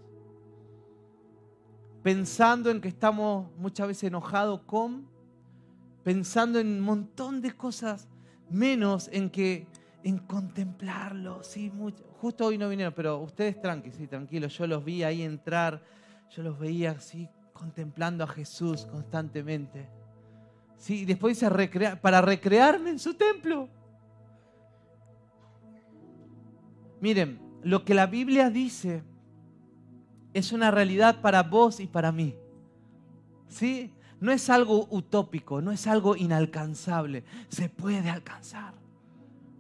Pensando 2.03 2.71
en 2.71 2.81
que 2.81 2.89
estamos 2.89 3.49
muchas 3.59 3.89
veces 3.89 4.05
enojados 4.05 4.61
con, 4.63 5.09
pensando 6.03 6.59
en 6.59 6.69
un 6.69 6.81
montón 6.81 7.41
de 7.41 7.53
cosas, 7.53 8.09
menos 8.49 9.09
en 9.13 9.31
que 9.31 9.67
en 10.03 10.19
contemplarlo. 10.19 11.43
Sí, 11.43 11.73
justo 12.21 12.47
hoy 12.47 12.59
no 12.59 12.69
vinieron, 12.69 12.95
pero 12.95 13.19
ustedes 13.19 13.61
tranquilos, 13.61 13.99
sí, 13.99 14.07
tranquilos. 14.07 14.57
Yo 14.57 14.67
los 14.67 14.85
vi 14.85 15.03
ahí 15.03 15.23
entrar, 15.23 15.83
yo 16.31 16.43
los 16.43 16.59
veía 16.59 16.93
así 16.93 17.29
contemplando 17.53 18.25
a 18.25 18.27
Jesús 18.27 18.87
constantemente. 18.87 19.89
Sí, 20.79 21.01
y 21.01 21.05
después 21.05 21.37
dice 21.37 21.51
recrear, 21.51 22.01
para 22.01 22.23
recrearme 22.23 22.91
en 22.91 22.99
su 22.99 23.15
templo. 23.15 23.69
Miren, 27.01 27.41
lo 27.63 27.85
que 27.85 27.95
la 27.95 28.07
Biblia 28.07 28.51
dice 28.51 29.03
es 30.33 30.53
una 30.53 30.71
realidad 30.71 31.21
para 31.21 31.43
vos 31.43 31.81
y 31.81 31.87
para 31.87 32.13
mí. 32.13 32.35
¿Sí? 33.49 33.91
No 34.21 34.33
es 34.33 34.51
algo 34.51 34.87
utópico, 34.91 35.61
no 35.61 35.73
es 35.73 35.87
algo 35.87 36.15
inalcanzable. 36.15 37.25
Se 37.49 37.69
puede 37.69 38.11
alcanzar. 38.11 38.75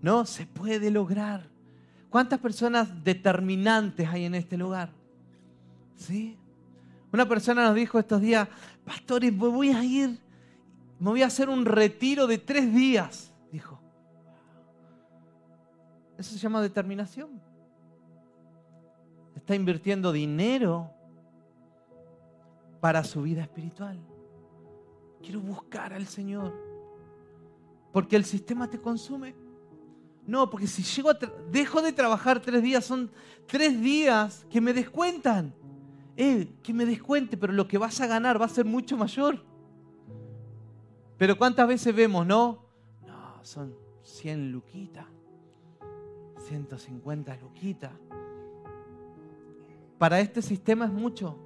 ¿No? 0.02 0.26
Se 0.26 0.46
puede 0.46 0.90
lograr. 0.90 1.48
¿Cuántas 2.10 2.40
personas 2.40 3.04
determinantes 3.04 4.08
hay 4.08 4.24
en 4.24 4.34
este 4.34 4.56
lugar? 4.56 4.90
¿Sí? 5.96 6.36
Una 7.12 7.26
persona 7.26 7.64
nos 7.64 7.74
dijo 7.74 7.98
estos 7.98 8.20
días, 8.20 8.48
pastores, 8.84 9.36
voy 9.36 9.70
a 9.70 9.84
ir, 9.84 10.20
me 10.98 11.10
voy 11.10 11.22
a 11.22 11.26
hacer 11.26 11.48
un 11.48 11.64
retiro 11.64 12.26
de 12.26 12.38
tres 12.38 12.72
días. 12.72 13.29
Eso 16.20 16.34
se 16.34 16.38
llama 16.38 16.60
determinación. 16.60 17.40
Está 19.34 19.54
invirtiendo 19.54 20.12
dinero 20.12 20.90
para 22.78 23.02
su 23.04 23.22
vida 23.22 23.40
espiritual. 23.40 23.98
Quiero 25.22 25.40
buscar 25.40 25.94
al 25.94 26.06
Señor. 26.06 26.52
Porque 27.90 28.16
el 28.16 28.26
sistema 28.26 28.68
te 28.68 28.78
consume. 28.78 29.34
No, 30.26 30.50
porque 30.50 30.66
si 30.66 30.82
llego 30.82 31.08
a 31.08 31.18
dejo 31.50 31.80
de 31.80 31.90
trabajar 31.90 32.38
tres 32.40 32.62
días, 32.62 32.84
son 32.84 33.10
tres 33.46 33.80
días 33.80 34.44
que 34.50 34.60
me 34.60 34.74
descuentan. 34.74 35.54
Eh, 36.18 36.52
que 36.62 36.74
me 36.74 36.84
descuente, 36.84 37.38
pero 37.38 37.54
lo 37.54 37.66
que 37.66 37.78
vas 37.78 37.98
a 38.02 38.06
ganar 38.06 38.38
va 38.38 38.44
a 38.44 38.50
ser 38.50 38.66
mucho 38.66 38.94
mayor. 38.94 39.42
Pero 41.16 41.38
¿cuántas 41.38 41.66
veces 41.66 41.96
vemos, 41.96 42.26
no? 42.26 42.66
No, 43.06 43.42
son 43.42 43.74
100 44.02 44.52
luquitas. 44.52 45.06
150 46.50 47.36
luquitas. 47.36 47.92
Para 49.98 50.18
este 50.18 50.42
sistema 50.42 50.86
es 50.86 50.92
mucho. 50.92 51.36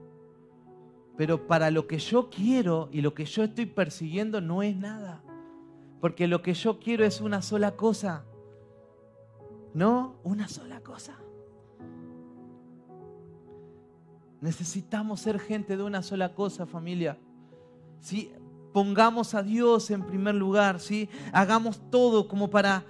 Pero 1.16 1.46
para 1.46 1.70
lo 1.70 1.86
que 1.86 1.98
yo 1.98 2.30
quiero 2.30 2.88
y 2.90 3.02
lo 3.02 3.12
que 3.12 3.26
yo 3.26 3.44
estoy 3.44 3.66
persiguiendo 3.66 4.40
no 4.40 4.62
es 4.62 4.74
nada. 4.74 5.22
Porque 6.00 6.26
lo 6.26 6.40
que 6.40 6.54
yo 6.54 6.80
quiero 6.80 7.04
es 7.04 7.20
una 7.20 7.42
sola 7.42 7.76
cosa. 7.76 8.24
No, 9.74 10.16
una 10.24 10.48
sola 10.48 10.80
cosa. 10.80 11.18
Necesitamos 14.40 15.20
ser 15.20 15.38
gente 15.38 15.76
de 15.76 15.82
una 15.82 16.02
sola 16.02 16.34
cosa, 16.34 16.66
familia. 16.66 17.18
Si 18.00 18.30
pongamos 18.72 19.34
a 19.34 19.42
Dios 19.42 19.90
en 19.90 20.04
primer 20.04 20.34
lugar, 20.34 20.80
¿sí? 20.80 21.08
hagamos 21.32 21.80
todo 21.90 22.26
como 22.26 22.50
para 22.50 22.84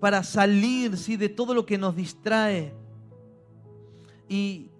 para 0.00 0.22
salir 0.22 0.96
¿sí? 0.96 1.16
de 1.16 1.28
todo 1.28 1.54
lo 1.54 1.64
que 1.66 1.78
nos 1.78 1.96
distrae. 1.96 2.72
Y 4.28 4.70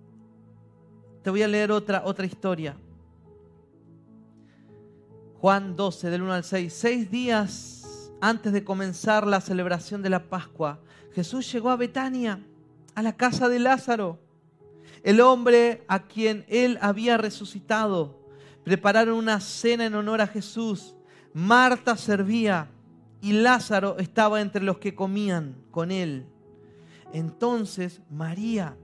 te 1.23 1.31
voy 1.31 1.43
a 1.43 1.49
leer 1.49 1.73
otra, 1.73 2.03
otra 2.05 2.27
historia. 2.27 2.77
Juan 5.41 5.77
12, 5.77 6.11
del 6.11 6.23
1 6.23 6.33
al 6.33 6.45
6. 6.45 6.73
Seis 6.73 7.11
días 7.11 8.11
antes 8.21 8.53
de 8.53 8.65
comenzar 8.65 9.27
la 9.27 9.41
celebración 9.41 10.03
de 10.03 10.11
la 10.11 10.25
Pascua, 10.29 10.81
Jesús 11.15 11.51
llegó 11.53 11.71
a 11.71 11.77
Betania, 11.77 12.41
a 12.95 13.03
la 13.03 13.17
casa 13.17 13.49
de 13.49 13.59
Lázaro, 13.59 14.19
el 15.03 15.21
hombre 15.21 15.85
a 15.89 16.07
quien 16.07 16.45
él 16.49 16.79
había 16.81 17.17
resucitado. 17.17 18.19
Prepararon 18.65 19.17
una 19.17 19.41
cena 19.41 19.87
en 19.87 19.95
honor 19.95 20.21
a 20.21 20.27
Jesús. 20.27 20.97
Marta 21.33 21.97
servía 21.97 22.69
y 23.21 23.33
Lázaro 23.33 23.97
estaba 23.99 24.41
entre 24.41 24.63
los 24.63 24.79
que 24.79 24.95
comían 24.95 25.57
con 25.71 25.91
él. 25.91 26.27
Entonces 27.13 28.01
María 28.11 28.77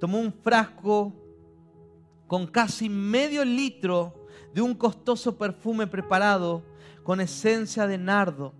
tomó 0.00 0.18
un 0.18 0.32
frasco 0.32 1.12
con 2.26 2.46
casi 2.46 2.88
medio 2.88 3.44
litro 3.44 4.26
de 4.52 4.60
un 4.60 4.74
costoso 4.74 5.36
perfume 5.36 5.86
preparado 5.86 6.62
con 7.02 7.20
esencia 7.20 7.86
de 7.86 7.98
nardo. 7.98 8.54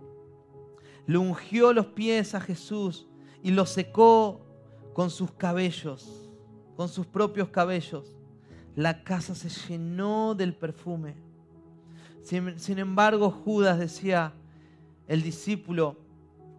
Le 1.07 1.17
ungió 1.17 1.73
los 1.73 1.87
pies 1.87 2.35
a 2.35 2.41
Jesús 2.41 3.07
y 3.43 3.51
lo 3.51 3.65
secó 3.65 4.41
con 4.93 5.09
sus 5.09 5.31
cabellos, 5.31 6.31
con 6.75 6.87
sus 6.89 7.05
propios 7.05 7.49
cabellos. 7.49 8.15
La 8.75 9.03
casa 9.03 9.35
se 9.35 9.49
llenó 9.49 10.35
del 10.35 10.55
perfume. 10.55 11.15
Sin, 12.21 12.59
sin 12.59 12.79
embargo, 12.79 13.29
Judas 13.29 13.77
decía, 13.77 14.33
el 15.07 15.21
discípulo 15.21 15.97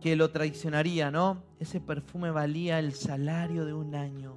que 0.00 0.16
lo 0.16 0.30
traicionaría, 0.30 1.10
¿no? 1.10 1.42
Ese 1.58 1.80
perfume 1.80 2.30
valía 2.30 2.78
el 2.78 2.92
salario 2.92 3.64
de 3.64 3.72
un 3.72 3.94
año. 3.94 4.36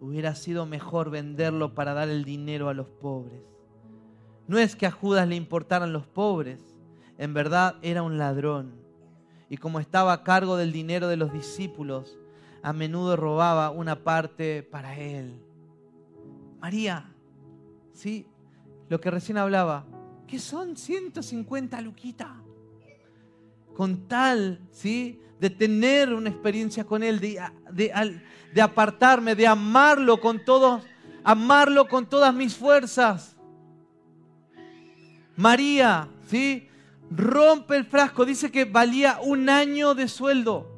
Hubiera 0.00 0.34
sido 0.34 0.66
mejor 0.66 1.10
venderlo 1.10 1.74
para 1.74 1.94
dar 1.94 2.08
el 2.08 2.24
dinero 2.24 2.68
a 2.68 2.74
los 2.74 2.88
pobres. 2.88 3.42
No 4.46 4.58
es 4.58 4.76
que 4.76 4.86
a 4.86 4.90
Judas 4.90 5.28
le 5.28 5.36
importaran 5.36 5.92
los 5.92 6.06
pobres, 6.06 6.60
en 7.18 7.34
verdad 7.34 7.76
era 7.82 8.02
un 8.02 8.16
ladrón. 8.16 8.72
Y 9.50 9.56
como 9.56 9.80
estaba 9.80 10.12
a 10.12 10.24
cargo 10.24 10.56
del 10.56 10.72
dinero 10.72 11.08
de 11.08 11.16
los 11.16 11.32
discípulos, 11.32 12.18
a 12.62 12.72
menudo 12.72 13.16
robaba 13.16 13.70
una 13.70 14.02
parte 14.04 14.62
para 14.62 14.98
él. 14.98 15.40
María, 16.60 17.12
¿sí? 17.92 18.26
Lo 18.88 19.00
que 19.00 19.10
recién 19.10 19.38
hablaba, 19.38 19.86
que 20.26 20.38
son 20.38 20.76
150 20.76 21.80
luquitas 21.82 22.30
con 23.78 24.08
tal, 24.08 24.60
¿sí? 24.72 25.20
De 25.38 25.50
tener 25.50 26.12
una 26.12 26.30
experiencia 26.30 26.82
con 26.82 27.04
Él, 27.04 27.20
de, 27.20 27.40
de 28.52 28.60
apartarme, 28.60 29.36
de 29.36 29.46
amarlo 29.46 30.20
con 30.20 30.44
todos, 30.44 30.82
amarlo 31.22 31.86
con 31.86 32.04
todas 32.04 32.34
mis 32.34 32.56
fuerzas. 32.56 33.36
María, 35.36 36.08
¿sí? 36.26 36.68
Rompe 37.08 37.76
el 37.76 37.84
frasco, 37.84 38.24
dice 38.24 38.50
que 38.50 38.64
valía 38.64 39.20
un 39.22 39.48
año 39.48 39.94
de 39.94 40.08
sueldo. 40.08 40.68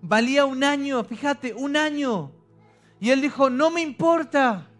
Valía 0.00 0.46
un 0.46 0.64
año, 0.64 1.04
fíjate, 1.04 1.52
un 1.52 1.76
año. 1.76 2.32
Y 2.98 3.10
él 3.10 3.20
dijo, 3.20 3.50
no 3.50 3.68
me 3.68 3.82
importa, 3.82 4.70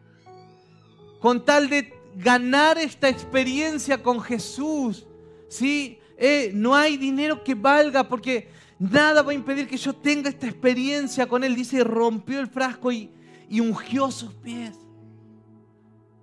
con 1.21 1.45
tal 1.45 1.69
de 1.69 2.02
ganar 2.17 2.79
esta 2.79 3.09
experiencia 3.09 4.03
con 4.03 4.21
Jesús, 4.21 5.07
¿sí? 5.49 5.99
Eh, 6.17 6.53
no 6.55 6.75
hay 6.75 6.97
dinero 6.97 7.43
que 7.43 7.55
valga 7.55 8.09
porque 8.09 8.49
nada 8.79 9.23
va 9.23 9.33
a 9.33 9.35
impedir 9.35 9.67
que 9.67 9.77
yo 9.77 9.93
tenga 9.95 10.29
esta 10.29 10.47
experiencia 10.47 11.27
con 11.27 11.43
Él. 11.45 11.55
Dice, 11.55 11.83
rompió 11.85 12.41
el 12.41 12.49
frasco 12.49 12.93
y, 12.93 13.11
y 13.49 13.61
ungió 13.61 14.11
sus 14.11 14.33
pies. 14.35 14.79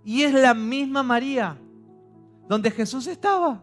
Y 0.03 0.23
es 0.23 0.33
la 0.33 0.53
misma 0.53 1.03
María 1.03 1.57
donde 2.47 2.71
Jesús 2.71 3.07
estaba. 3.07 3.61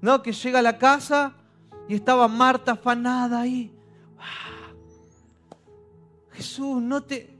¿No? 0.00 0.22
Que 0.22 0.32
llega 0.32 0.58
a 0.58 0.62
la 0.62 0.78
casa 0.78 1.34
y 1.88 1.94
estaba 1.94 2.28
Marta 2.28 2.72
afanada 2.72 3.40
ahí. 3.40 3.72
Jesús, 6.32 6.82
no 6.82 7.02
te, 7.02 7.34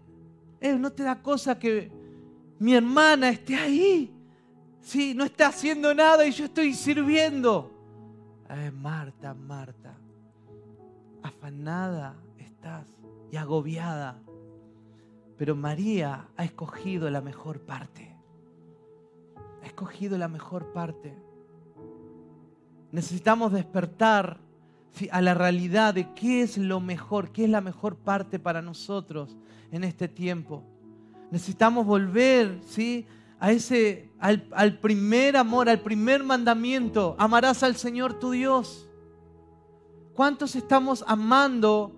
eh, 0.59 0.75
no 0.75 0.91
te 0.91 1.03
da 1.03 1.21
cosa 1.23 1.59
que 1.59 1.93
mi 2.59 2.75
hermana 2.75 3.29
esté 3.31 3.57
ahí. 3.57 4.13
Sí, 4.81 5.15
no 5.15 5.25
está 5.25 5.49
haciendo 5.49 5.93
nada 5.95 6.25
y 6.27 6.31
yo 6.31 6.45
estoy 6.45 6.73
sirviendo. 6.73 7.73
Eh, 8.49 8.71
Marta, 8.71 9.35
Marta, 9.35 9.97
afanada 11.23 12.15
estás 12.39 12.87
y 13.31 13.37
agobiada. 13.37 14.23
Pero 15.37 15.57
María 15.57 16.29
ha 16.37 16.45
escogido 16.45 17.11
la 17.11 17.21
mejor 17.21 17.61
parte. 17.61 18.17
Ha 19.63 19.67
escogido 19.67 20.17
la 20.17 20.29
mejor 20.29 20.73
parte. 20.73 21.15
Necesitamos 22.93 23.53
despertar 23.53 24.39
a 25.11 25.21
la 25.21 25.35
realidad 25.35 25.95
de 25.95 26.15
qué 26.15 26.43
es 26.43 26.57
lo 26.57 26.81
mejor, 26.81 27.31
qué 27.33 27.45
es 27.45 27.51
la 27.51 27.61
mejor 27.61 27.97
parte 27.97 28.39
para 28.39 28.63
nosotros 28.63 29.37
en 29.71 29.85
este 29.85 30.09
tiempo. 30.09 30.63
Necesitamos 31.31 31.87
volver, 31.87 32.61
¿sí? 32.67 33.07
A 33.39 33.53
ese, 33.53 34.11
al, 34.19 34.49
al 34.53 34.79
primer 34.79 35.37
amor, 35.37 35.69
al 35.69 35.81
primer 35.81 36.23
mandamiento. 36.23 37.17
Amarás 37.19 37.63
al 37.63 37.77
Señor 37.77 38.19
tu 38.19 38.31
Dios. 38.31 38.89
¿Cuántos 40.15 40.57
estamos 40.57 41.05
amando 41.07 41.93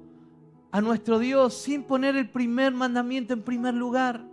a 0.71 0.81
nuestro 0.81 1.19
Dios 1.19 1.55
sin 1.55 1.85
poner 1.85 2.17
el 2.17 2.29
primer 2.29 2.73
mandamiento 2.73 3.33
en 3.33 3.43
primer 3.43 3.75
lugar? 3.75 4.29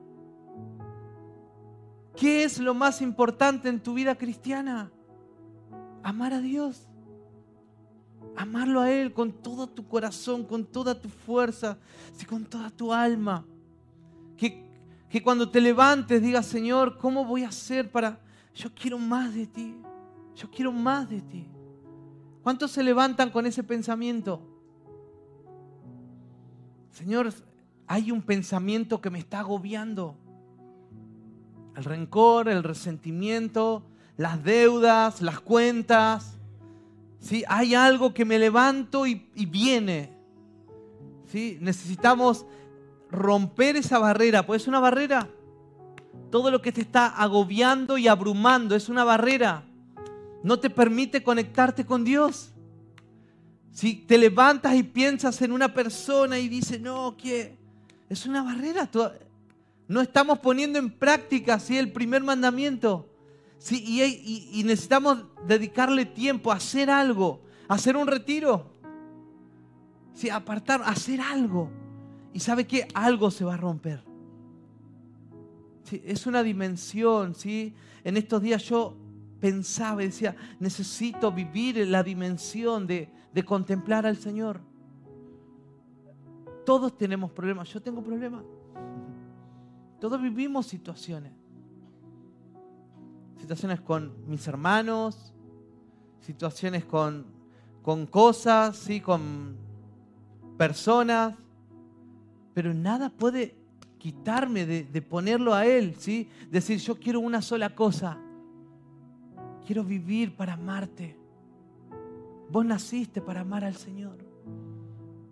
¿Qué 2.15 2.43
es 2.43 2.59
lo 2.59 2.73
más 2.73 3.01
importante 3.01 3.67
en 3.69 3.81
tu 3.81 3.93
vida 3.93 4.15
cristiana? 4.15 4.91
Amar 6.01 6.33
a 6.33 6.39
Dios. 6.39 6.87
Amarlo 8.37 8.81
a 8.81 8.91
Él 8.91 9.13
con 9.13 9.31
todo 9.31 9.67
tu 9.67 9.87
corazón, 9.87 10.43
con 10.45 10.65
toda 10.65 10.99
tu 10.99 11.09
fuerza, 11.09 11.77
con 12.27 12.45
toda 12.45 12.69
tu 12.69 12.91
alma. 12.91 13.45
Que, 14.37 14.64
que 15.15 15.23
cuando 15.23 15.47
te 15.47 15.61
levantes 15.61 16.21
digas, 16.21 16.45
Señor, 16.45 16.97
¿cómo 16.97 17.23
voy 17.23 17.45
a 17.45 17.47
hacer 17.47 17.89
para... 17.89 18.19
Yo 18.53 18.69
quiero 18.75 18.99
más 18.99 19.33
de 19.33 19.47
ti. 19.47 19.73
Yo 20.35 20.51
quiero 20.51 20.73
más 20.73 21.09
de 21.09 21.21
ti. 21.21 21.47
¿Cuántos 22.43 22.71
se 22.71 22.83
levantan 22.83 23.29
con 23.29 23.45
ese 23.45 23.63
pensamiento? 23.63 24.41
Señor, 26.91 27.33
hay 27.87 28.11
un 28.11 28.21
pensamiento 28.23 28.99
que 28.99 29.09
me 29.09 29.19
está 29.19 29.39
agobiando. 29.39 30.17
El 31.77 31.85
rencor, 31.85 32.49
el 32.49 32.61
resentimiento, 32.61 33.83
las 34.17 34.43
deudas, 34.43 35.21
las 35.21 35.39
cuentas. 35.39 36.37
¿Sí? 37.19 37.45
Hay 37.47 37.73
algo 37.73 38.13
que 38.13 38.25
me 38.25 38.37
levanto 38.37 39.07
y, 39.07 39.29
viene. 39.33 40.11
¿Sí? 41.27 41.57
Necesitamos 41.61 42.45
romper 43.15 43.75
esa 43.77 43.99
barrera, 43.99 44.45
pues 44.45 44.63
es 44.63 44.67
una 44.67 44.79
barrera. 44.79 45.29
Todo 46.29 46.51
lo 46.51 46.61
que 46.61 46.71
te 46.71 46.81
está 46.81 47.07
agobiando 47.07 47.97
y 47.97 48.07
abrumando 48.07 48.75
es 48.75 48.89
una 48.89 49.03
barrera. 49.03 49.63
No 50.43 50.59
te 50.59 50.69
permite 50.69 51.23
conectarte 51.23 51.85
con 51.85 52.03
Dios. 52.03 52.51
Si 53.71 53.95
te 53.95 54.17
levantas 54.17 54.75
y 54.75 54.83
piensas 54.83 55.41
en 55.41 55.51
una 55.51 55.73
persona 55.73 56.37
y 56.39 56.47
dices, 56.47 56.79
no, 56.79 57.15
que 57.17 57.57
es 58.09 58.25
una 58.25 58.43
barrera. 58.43 58.89
No 59.87 60.01
estamos 60.01 60.39
poniendo 60.39 60.79
en 60.79 60.91
práctica 60.91 61.59
¿sí? 61.59 61.77
el 61.77 61.91
primer 61.91 62.23
mandamiento. 62.23 63.09
¿sí? 63.57 63.83
Y, 64.53 64.63
necesitamos 64.63 65.25
dedicarle 65.45 66.05
tiempo 66.05 66.51
a 66.51 66.55
hacer 66.55 66.89
algo, 66.89 67.41
hacer 67.67 67.97
un 67.97 68.07
retiro. 68.07 68.71
¿sí? 70.13 70.29
Apartar, 70.29 70.81
hacer 70.85 71.21
algo. 71.21 71.84
Y 72.35 72.39
sabe 72.41 72.67
que 72.67 72.87
algo 72.93 73.31
se 73.31 73.45
va 73.45 73.55
a 73.55 73.57
romper. 73.57 74.03
Es 76.03 76.27
una 76.27 76.43
dimensión. 76.43 77.33
¿sí? 77.33 77.73
En 78.03 78.17
estos 78.17 78.43
días 78.43 78.61
yo 78.65 78.95
pensaba 79.39 80.03
y 80.03 80.07
decía, 80.07 80.35
necesito 80.59 81.31
vivir 81.31 81.87
la 81.87 82.03
dimensión 82.03 82.85
de 82.85 83.09
de 83.35 83.43
contemplar 83.43 84.05
al 84.05 84.15
Señor. 84.15 84.61
Todos 86.65 86.97
tenemos 86.97 87.31
problemas. 87.31 87.67
Yo 87.67 87.81
tengo 87.81 88.01
problemas. 88.01 88.45
Todos 89.99 90.21
vivimos 90.21 90.67
situaciones. 90.67 91.33
Situaciones 93.37 93.81
con 93.81 94.13
mis 94.25 94.47
hermanos, 94.47 95.33
situaciones 96.21 96.85
con, 96.85 97.25
con 97.81 98.07
cosas, 98.07 98.77
¿sí? 98.77 99.01
con 99.01 99.57
personas. 100.57 101.35
Pero 102.55 102.73
nada 102.73 103.09
puede 103.09 103.53
quitarme 103.99 104.65
de, 104.65 104.85
de, 104.85 105.01
ponerlo 105.01 105.53
a 105.53 105.67
Él. 105.67 105.95
¿sí? 105.99 106.29
Decir, 106.49 106.79
yo 106.79 106.97
quiero 106.97 107.19
una 107.19 107.41
sola 107.43 107.75
cosa. 107.75 108.17
Quiero 109.67 109.83
vivir 109.83 110.35
para 110.35 110.53
amarte. 110.53 111.17
Vos 112.49 112.65
naciste 112.65 113.21
para 113.21 113.41
amar 113.41 113.65
al 113.65 113.75
Señor. 113.75 114.17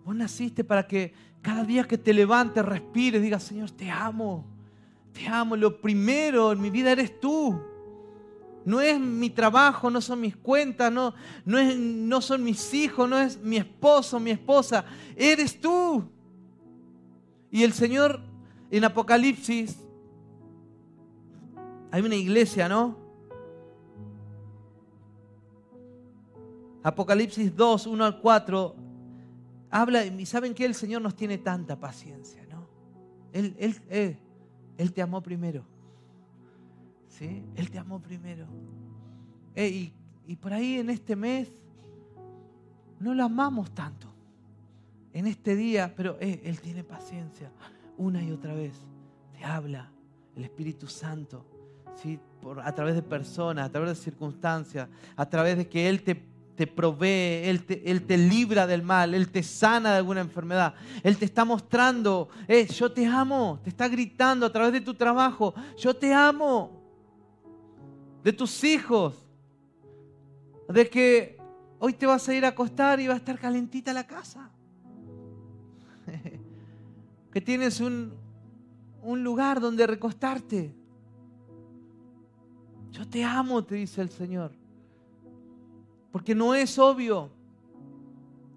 Vos 0.04 0.14
naciste 0.14 0.64
para 0.64 0.86
que 0.86 1.14
cada 1.40 1.64
día 1.64 1.84
que 1.84 1.96
te 1.96 2.12
levantes, 2.12 2.62
respires, 2.64 3.22
digas, 3.22 3.42
Señor, 3.42 3.70
te 3.70 3.90
amo. 3.90 4.44
Te 5.14 5.26
amo. 5.26 5.56
Lo 5.56 5.80
primero 5.80 6.52
en 6.52 6.60
mi 6.60 6.68
vida 6.68 6.92
eres 6.92 7.18
tú. 7.18 7.58
No 8.66 8.80
es 8.80 9.00
mi 9.00 9.30
trabajo, 9.30 9.90
no 9.90 10.00
son 10.00 10.20
mis 10.20 10.36
cuentas, 10.36 10.90
no, 10.92 11.14
no, 11.44 11.58
es, 11.58 11.76
no 11.76 12.20
son 12.20 12.42
mis 12.44 12.72
hijos, 12.72 13.08
no 13.08 13.18
es 13.18 13.38
mi 13.40 13.56
esposo, 13.56 14.20
mi 14.20 14.30
esposa. 14.30 14.84
Eres 15.16 15.58
tú. 15.58 16.04
Y 17.54 17.62
el 17.62 17.72
Señor 17.72 18.18
en 18.68 18.82
Apocalipsis, 18.82 19.78
hay 21.92 22.02
una 22.02 22.16
iglesia, 22.16 22.68
¿no? 22.68 22.96
Apocalipsis 26.82 27.54
2, 27.54 27.86
1 27.86 28.04
al 28.04 28.20
4, 28.20 28.74
habla, 29.70 30.04
y 30.04 30.26
saben 30.26 30.52
que 30.52 30.64
el 30.64 30.74
Señor 30.74 31.00
nos 31.00 31.14
tiene 31.14 31.38
tanta 31.38 31.78
paciencia, 31.78 32.44
¿no? 32.50 32.66
Él, 33.32 33.54
él, 33.60 34.18
él, 34.76 34.92
te 34.92 35.00
amó 35.00 35.22
primero. 35.22 35.64
¿Sí? 37.06 37.44
Él 37.54 37.70
te 37.70 37.78
amó 37.78 38.00
primero. 38.00 38.48
y, 39.54 39.92
y 40.26 40.34
por 40.34 40.52
ahí 40.52 40.80
en 40.80 40.90
este 40.90 41.14
mes 41.14 41.52
no 42.98 43.14
lo 43.14 43.22
amamos 43.22 43.72
tanto. 43.72 44.13
En 45.14 45.26
este 45.26 45.56
día, 45.56 45.94
pero 45.96 46.18
Él 46.20 46.60
tiene 46.60 46.84
paciencia. 46.84 47.50
Una 47.96 48.22
y 48.22 48.30
otra 48.30 48.52
vez 48.52 48.74
te 49.32 49.44
habla 49.44 49.90
el 50.36 50.44
Espíritu 50.44 50.88
Santo. 50.88 51.46
¿sí? 52.02 52.18
Por, 52.42 52.60
a 52.60 52.74
través 52.74 52.94
de 52.96 53.02
personas, 53.02 53.66
a 53.66 53.72
través 53.72 53.90
de 53.90 53.94
circunstancias, 53.94 54.88
a 55.16 55.26
través 55.30 55.56
de 55.56 55.68
que 55.68 55.88
Él 55.88 56.02
te 56.02 56.34
te 56.54 56.66
provee, 56.66 57.48
Él 57.48 57.64
te, 58.06 58.18
libra 58.18 58.66
del 58.66 58.82
mal, 58.82 59.14
Él 59.14 59.30
te 59.30 59.42
sana 59.42 59.92
de 59.92 59.96
alguna 59.98 60.20
enfermedad. 60.20 60.74
Él 61.02 61.16
te 61.16 61.24
está 61.24 61.44
mostrando, 61.44 62.28
eh, 62.46 62.66
yo 62.66 62.92
te 62.92 63.06
amo, 63.06 63.60
te 63.62 63.70
está 63.70 63.88
gritando 63.88 64.46
a 64.46 64.52
través 64.52 64.72
de 64.72 64.80
tu 64.80 64.94
trabajo, 64.94 65.54
yo 65.76 65.94
te 65.94 66.12
amo. 66.12 66.80
De 68.22 68.32
tus 68.32 68.64
hijos, 68.64 69.26
de 70.68 70.88
que 70.88 71.38
hoy 71.78 71.92
te 71.92 72.06
vas 72.06 72.26
a 72.28 72.34
ir 72.34 72.44
a 72.44 72.48
acostar 72.48 73.00
y 73.00 73.06
va 73.06 73.14
a 73.14 73.18
estar 73.18 73.38
calentita 73.38 73.92
la 73.92 74.06
casa. 74.06 74.50
Que 77.34 77.40
tienes 77.40 77.80
un, 77.80 78.12
un 79.02 79.24
lugar 79.24 79.60
donde 79.60 79.88
recostarte. 79.88 80.72
Yo 82.92 83.08
te 83.08 83.24
amo, 83.24 83.64
te 83.64 83.74
dice 83.74 84.00
el 84.00 84.08
Señor. 84.08 84.52
Porque 86.12 86.32
no 86.32 86.54
es 86.54 86.78
obvio. 86.78 87.28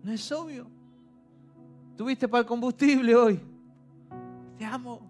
No 0.03 0.11
es 0.11 0.31
obvio. 0.31 0.67
Tuviste 1.95 2.27
para 2.27 2.41
el 2.41 2.45
combustible 2.45 3.15
hoy. 3.15 3.39
Te 4.59 4.65
amo. 4.65 5.01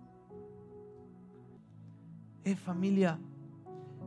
Es 2.46 2.58
familia. 2.58 3.20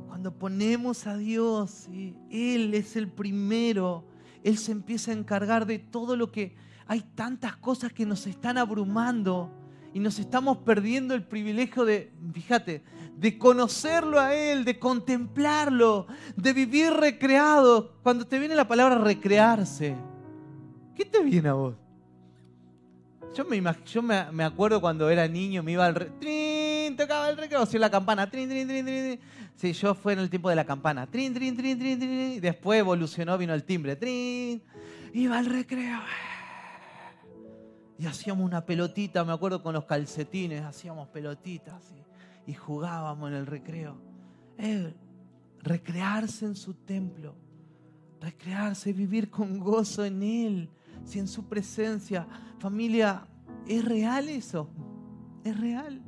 Cuando 0.08 0.32
ponemos 0.32 1.06
a 1.06 1.18
Dios, 1.18 1.86
Él 2.30 2.72
es 2.72 2.96
el 2.96 3.08
primero. 3.08 4.04
Él 4.42 4.56
se 4.56 4.72
empieza 4.72 5.10
a 5.10 5.14
encargar 5.14 5.66
de 5.66 5.78
todo 5.78 6.16
lo 6.16 6.32
que 6.32 6.56
hay 6.90 7.02
tantas 7.14 7.54
cosas 7.54 7.92
que 7.92 8.04
nos 8.04 8.26
están 8.26 8.58
abrumando 8.58 9.48
y 9.94 10.00
nos 10.00 10.18
estamos 10.18 10.58
perdiendo 10.58 11.14
el 11.14 11.22
privilegio 11.22 11.84
de, 11.84 12.12
fíjate, 12.32 12.82
de 13.16 13.38
conocerlo 13.38 14.18
a 14.18 14.34
Él, 14.34 14.64
de 14.64 14.76
contemplarlo, 14.80 16.08
de 16.34 16.52
vivir 16.52 16.92
recreado. 16.92 17.92
Cuando 18.02 18.26
te 18.26 18.40
viene 18.40 18.56
la 18.56 18.66
palabra 18.66 18.98
recrearse, 18.98 19.94
¿qué 20.96 21.04
te 21.04 21.22
viene 21.22 21.50
a 21.50 21.52
vos? 21.52 21.76
Yo 23.36 23.44
me, 23.44 23.62
yo 23.86 24.02
me, 24.02 24.42
acuerdo 24.42 24.80
cuando 24.80 25.08
era 25.10 25.28
niño, 25.28 25.62
me 25.62 25.70
iba 25.70 25.86
al 25.86 25.94
trin, 26.18 26.96
tocaba 26.96 27.30
el 27.30 27.36
recreo, 27.36 27.66
si 27.66 27.78
la 27.78 27.88
campana, 27.88 28.28
trin, 28.28 28.48
trin, 28.48 28.66
trin, 28.66 28.84
trin. 28.84 29.20
Sí, 29.54 29.74
yo 29.74 29.94
fue 29.94 30.14
en 30.14 30.18
el 30.18 30.28
tiempo 30.28 30.48
de 30.48 30.56
la 30.56 30.64
campana, 30.64 31.06
trin, 31.06 31.32
trin, 31.34 31.56
trin, 31.56 31.78
trin, 31.78 32.00
trin. 32.00 32.40
Después 32.40 32.80
evolucionó, 32.80 33.38
vino 33.38 33.54
el 33.54 33.62
timbre, 33.62 33.94
trin. 33.94 34.60
Iba 35.14 35.38
al 35.38 35.46
recreo. 35.46 36.00
Y 38.00 38.06
hacíamos 38.06 38.46
una 38.46 38.64
pelotita, 38.64 39.22
me 39.26 39.32
acuerdo 39.34 39.62
con 39.62 39.74
los 39.74 39.84
calcetines, 39.84 40.62
hacíamos 40.62 41.08
pelotitas 41.08 41.92
y, 42.46 42.54
jugábamos 42.54 43.28
en 43.28 43.36
el 43.36 43.46
recreo. 43.46 44.00
recrearse 45.62 46.46
en 46.46 46.56
su 46.56 46.72
templo, 46.72 47.34
recrearse, 48.18 48.94
vivir 48.94 49.28
con 49.28 49.60
gozo 49.60 50.02
en 50.06 50.22
Él, 50.22 50.70
si 51.04 51.18
en 51.18 51.28
su 51.28 51.44
presencia. 51.44 52.26
Familia, 52.58 53.26
¿es 53.68 53.84
real 53.84 54.30
eso? 54.30 54.70
Es 55.44 55.60
real. 55.60 56.02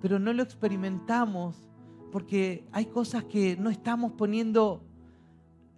Pero 0.00 0.18
no 0.18 0.32
lo 0.32 0.42
experimentamos 0.42 1.68
porque 2.12 2.66
hay 2.72 2.86
cosas 2.86 3.24
que 3.24 3.58
no 3.58 3.68
estamos 3.68 4.12
poniendo, 4.12 4.82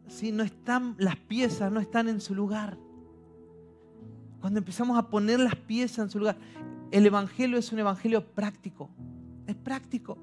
si 0.07 0.31
no 0.31 0.45
están, 0.45 0.95
las 0.99 1.17
piezas 1.17 1.73
no 1.73 1.81
están 1.81 2.09
en 2.09 2.21
su 2.21 2.37
lugar. 2.37 2.79
Cuando 4.41 4.59
empezamos 4.59 4.99
a 4.99 5.09
poner 5.09 5.41
las 5.41 5.57
piezas 5.57 5.99
en 5.99 6.11
su 6.11 6.19
lugar. 6.19 6.37
El 6.91 7.07
Evangelio 7.07 7.59
es 7.59 7.73
un 7.73 7.81
Evangelio 7.81 8.25
práctico. 8.25 8.91
Es 9.47 9.57
práctico. 9.57 10.19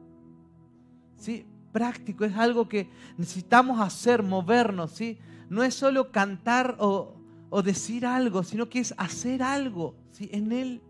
¿Sí? 1.18 1.46
Práctico. 1.72 2.26
Es 2.26 2.36
algo 2.36 2.68
que 2.70 2.90
necesitamos 3.18 3.80
hacer, 3.82 4.24
movernos. 4.24 4.92
¿sí? 4.92 5.18
No 5.50 5.64
es 5.64 5.74
solo 5.74 6.12
cantar 6.12 6.78
o, 6.80 7.12
decir 7.64 8.06
algo, 8.06 8.44
sino 8.44 8.68
que 8.68 8.80
es 8.80 8.94
hacer 8.98 9.42
algo 9.42 9.96
¿sí? 10.12 10.30
en 10.34 10.52
Él. 10.52 10.82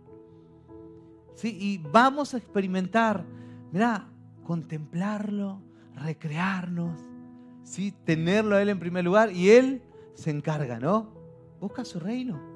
¿Sí? 1.35 1.55
Y 1.59 1.77
vamos 1.77 2.33
a 2.33 2.37
experimentar, 2.37 3.23
mira, 3.71 4.07
contemplarlo, 4.43 5.61
recrearnos, 5.95 6.99
¿sí? 7.63 7.93
tenerlo 8.03 8.55
a 8.55 8.61
Él 8.61 8.69
en 8.69 8.79
primer 8.79 9.03
lugar 9.03 9.31
y 9.31 9.49
Él 9.49 9.83
se 10.15 10.31
encarga, 10.31 10.79
¿no? 10.79 11.09
Busca 11.59 11.85
su 11.85 11.99
reino. 11.99 12.54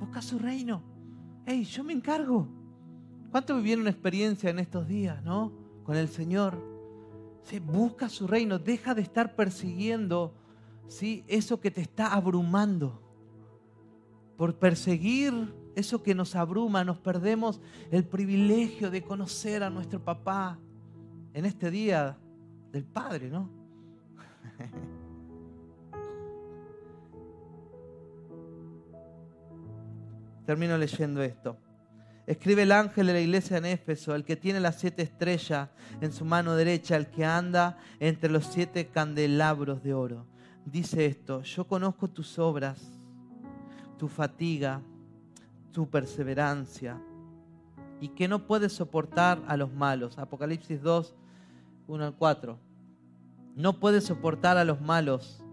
Busca 0.00 0.22
su 0.22 0.38
reino. 0.38 0.82
Hey, 1.46 1.62
yo 1.64 1.84
me 1.84 1.92
encargo. 1.92 2.48
¿Cuánto 3.30 3.54
vivieron 3.56 3.86
experiencia 3.86 4.50
en 4.50 4.58
estos 4.58 4.88
días, 4.88 5.22
no? 5.22 5.52
Con 5.84 5.96
el 5.96 6.08
Señor. 6.08 6.58
¿Sí? 7.44 7.58
Busca 7.58 8.08
su 8.08 8.26
reino. 8.26 8.58
Deja 8.58 8.94
de 8.94 9.02
estar 9.02 9.36
persiguiendo 9.36 10.34
¿sí? 10.88 11.22
eso 11.28 11.60
que 11.60 11.70
te 11.70 11.82
está 11.82 12.14
abrumando. 12.14 13.02
Por 14.36 14.58
perseguir 14.58 15.54
eso 15.76 16.02
que 16.02 16.14
nos 16.14 16.34
abruma, 16.34 16.82
nos 16.82 16.98
perdemos 16.98 17.60
el 17.90 18.04
privilegio 18.04 18.90
de 18.90 19.02
conocer 19.02 19.62
a 19.62 19.70
nuestro 19.70 20.02
papá 20.02 20.58
en 21.34 21.44
este 21.44 21.70
día 21.70 22.18
del 22.72 22.84
Padre, 22.84 23.30
¿no? 23.30 23.48
Termino 30.50 30.76
leyendo 30.76 31.22
esto. 31.22 31.56
Escribe 32.26 32.62
el 32.62 32.72
ángel 32.72 33.06
de 33.06 33.12
la 33.12 33.20
iglesia 33.20 33.58
en 33.58 33.66
Éfeso, 33.66 34.16
el 34.16 34.24
que 34.24 34.34
tiene 34.34 34.58
las 34.58 34.80
siete 34.80 35.00
estrellas 35.00 35.68
en 36.00 36.12
su 36.12 36.24
mano 36.24 36.56
derecha, 36.56 36.96
el 36.96 37.06
que 37.06 37.24
anda 37.24 37.78
entre 38.00 38.32
los 38.32 38.46
siete 38.46 38.88
candelabros 38.88 39.80
de 39.84 39.94
oro. 39.94 40.26
Dice 40.64 41.06
esto, 41.06 41.42
yo 41.42 41.68
conozco 41.68 42.08
tus 42.08 42.36
obras, 42.40 42.82
tu 43.96 44.08
fatiga, 44.08 44.82
tu 45.70 45.88
perseverancia, 45.88 47.00
y 48.00 48.08
que 48.08 48.26
no 48.26 48.44
puedes 48.48 48.72
soportar 48.72 49.40
a 49.46 49.56
los 49.56 49.72
malos. 49.72 50.18
Apocalipsis 50.18 50.82
2, 50.82 51.14
1 51.86 52.04
al 52.04 52.14
4. 52.16 52.58
No 53.54 53.74
puedes 53.74 54.02
soportar 54.02 54.56
a 54.56 54.64
los 54.64 54.80
malos 54.80 55.44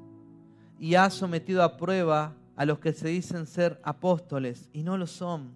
y 0.79 0.95
has 0.95 1.13
sometido 1.13 1.61
a 1.61 1.77
prueba 1.77 2.33
a 2.57 2.65
los 2.65 2.79
que 2.79 2.91
se 2.91 3.07
dicen 3.07 3.45
ser 3.45 3.79
apóstoles 3.83 4.67
y 4.73 4.81
no 4.81 4.97
lo 4.97 5.05
son. 5.05 5.55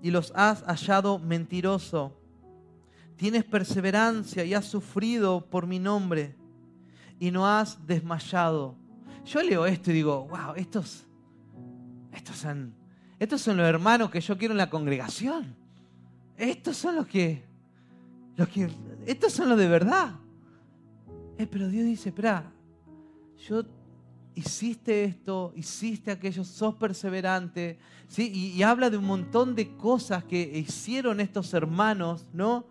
Y 0.00 0.12
los 0.12 0.32
has 0.34 0.62
hallado 0.62 1.18
mentiroso. 1.18 2.16
Tienes 3.16 3.44
perseverancia 3.44 4.44
y 4.44 4.54
has 4.54 4.64
sufrido 4.64 5.44
por 5.44 5.66
mi 5.66 5.78
nombre 5.78 6.36
y 7.18 7.32
no 7.32 7.46
has 7.46 7.84
desmayado. 7.84 8.76
Yo 9.26 9.42
leo 9.42 9.66
esto 9.66 9.90
y 9.90 9.94
digo, 9.94 10.28
wow, 10.28 10.54
estos, 10.54 11.04
estos 12.12 12.36
son, 12.36 12.72
estos 13.18 13.42
son 13.42 13.56
los 13.56 13.66
hermanos 13.66 14.08
que 14.10 14.20
yo 14.20 14.38
quiero 14.38 14.52
en 14.52 14.58
la 14.58 14.70
congregación. 14.70 15.56
Estos 16.36 16.76
son 16.76 16.94
los 16.94 17.06
que, 17.06 17.44
los 18.36 18.48
que, 18.48 18.70
estos 19.04 19.32
son 19.32 19.48
los 19.48 19.58
de 19.58 19.68
verdad. 19.68 20.14
Eh, 21.36 21.46
pero 21.46 21.68
Dios 21.68 21.84
dice, 21.84 22.10
espera, 22.10 22.52
yo 23.36 23.64
hiciste 24.34 25.04
esto, 25.04 25.52
hiciste 25.56 26.10
aquello, 26.10 26.44
sos 26.44 26.74
perseverante, 26.76 27.78
¿sí? 28.08 28.30
Y, 28.54 28.62
habla 28.62 28.90
de 28.90 28.96
un 28.96 29.04
montón 29.04 29.54
de 29.54 29.76
cosas 29.76 30.24
que 30.24 30.40
hicieron 30.58 31.20
estos 31.20 31.52
hermanos, 31.54 32.26
¿no? 32.32 32.66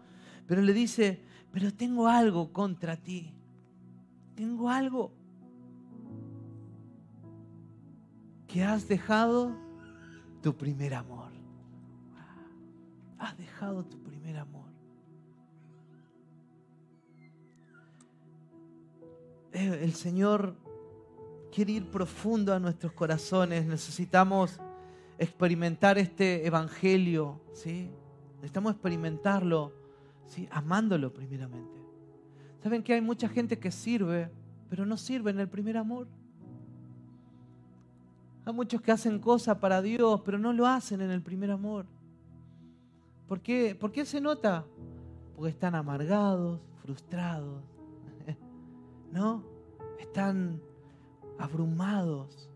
Pero 0.48 0.62
le 0.62 0.74
dice, 0.74 1.22
pero 1.52 1.74
tengo 1.74 2.08
algo 2.08 2.52
contra 2.52 2.96
ti, 2.96 3.34
tengo 4.36 4.70
algo 4.70 5.12
que 8.48 8.64
has 8.64 8.88
dejado 8.88 9.56
tu 10.42 10.56
primer 10.56 10.94
amor. 10.94 11.30
Has 13.20 13.38
dejado 13.38 13.84
tu 13.84 14.02
primer 14.02 14.38
amor. 14.38 14.70
Eh, 19.52 19.80
el 19.84 19.94
Señor 19.94 20.56
quiere 21.52 21.74
ir 21.74 21.90
profundo 21.90 22.54
a 22.54 22.60
nuestros 22.60 22.94
corazones. 22.94 23.66
Necesitamos 23.66 24.60
experimentar 25.18 25.98
este 25.98 26.46
evangelio, 26.46 27.42
¿sí? 27.54 27.90
Necesitamos 28.36 28.74
experimentarlo, 28.74 29.74
¿sí? 30.26 30.48
Amándolo 30.52 31.14
primeramente. 31.14 31.80
¿Saben 32.64 32.84
que 32.84 32.94
hay 32.94 33.02
mucha 33.02 33.28
gente 33.30 33.60
que 33.60 33.72
sirve, 33.72 34.32
pero 34.70 34.86
no 34.86 34.98
sirve 34.98 35.32
en 35.32 35.40
el 35.40 35.50
primer 35.50 35.78
amor? 35.78 36.08
Hay 38.46 38.54
muchos 38.54 38.82
que 38.82 38.92
hacen 38.92 39.20
cosas 39.20 39.58
para 39.58 39.82
Dios, 39.82 40.22
pero 40.26 40.38
no 40.38 40.54
lo 40.54 40.66
hacen 40.66 41.02
en 41.02 41.12
el 41.12 41.22
primer 41.22 41.52
amor. 41.52 41.86
¿Por 43.28 43.42
qué? 43.42 43.76
¿Por 43.76 43.92
qué 43.92 44.06
se 44.06 44.20
nota? 44.20 44.66
Porque 45.36 45.52
están 45.52 45.76
amargados, 45.76 46.60
frustrados, 46.82 47.64
¿no? 49.12 49.44
Están 50.00 50.62
abrumados. 51.40 52.50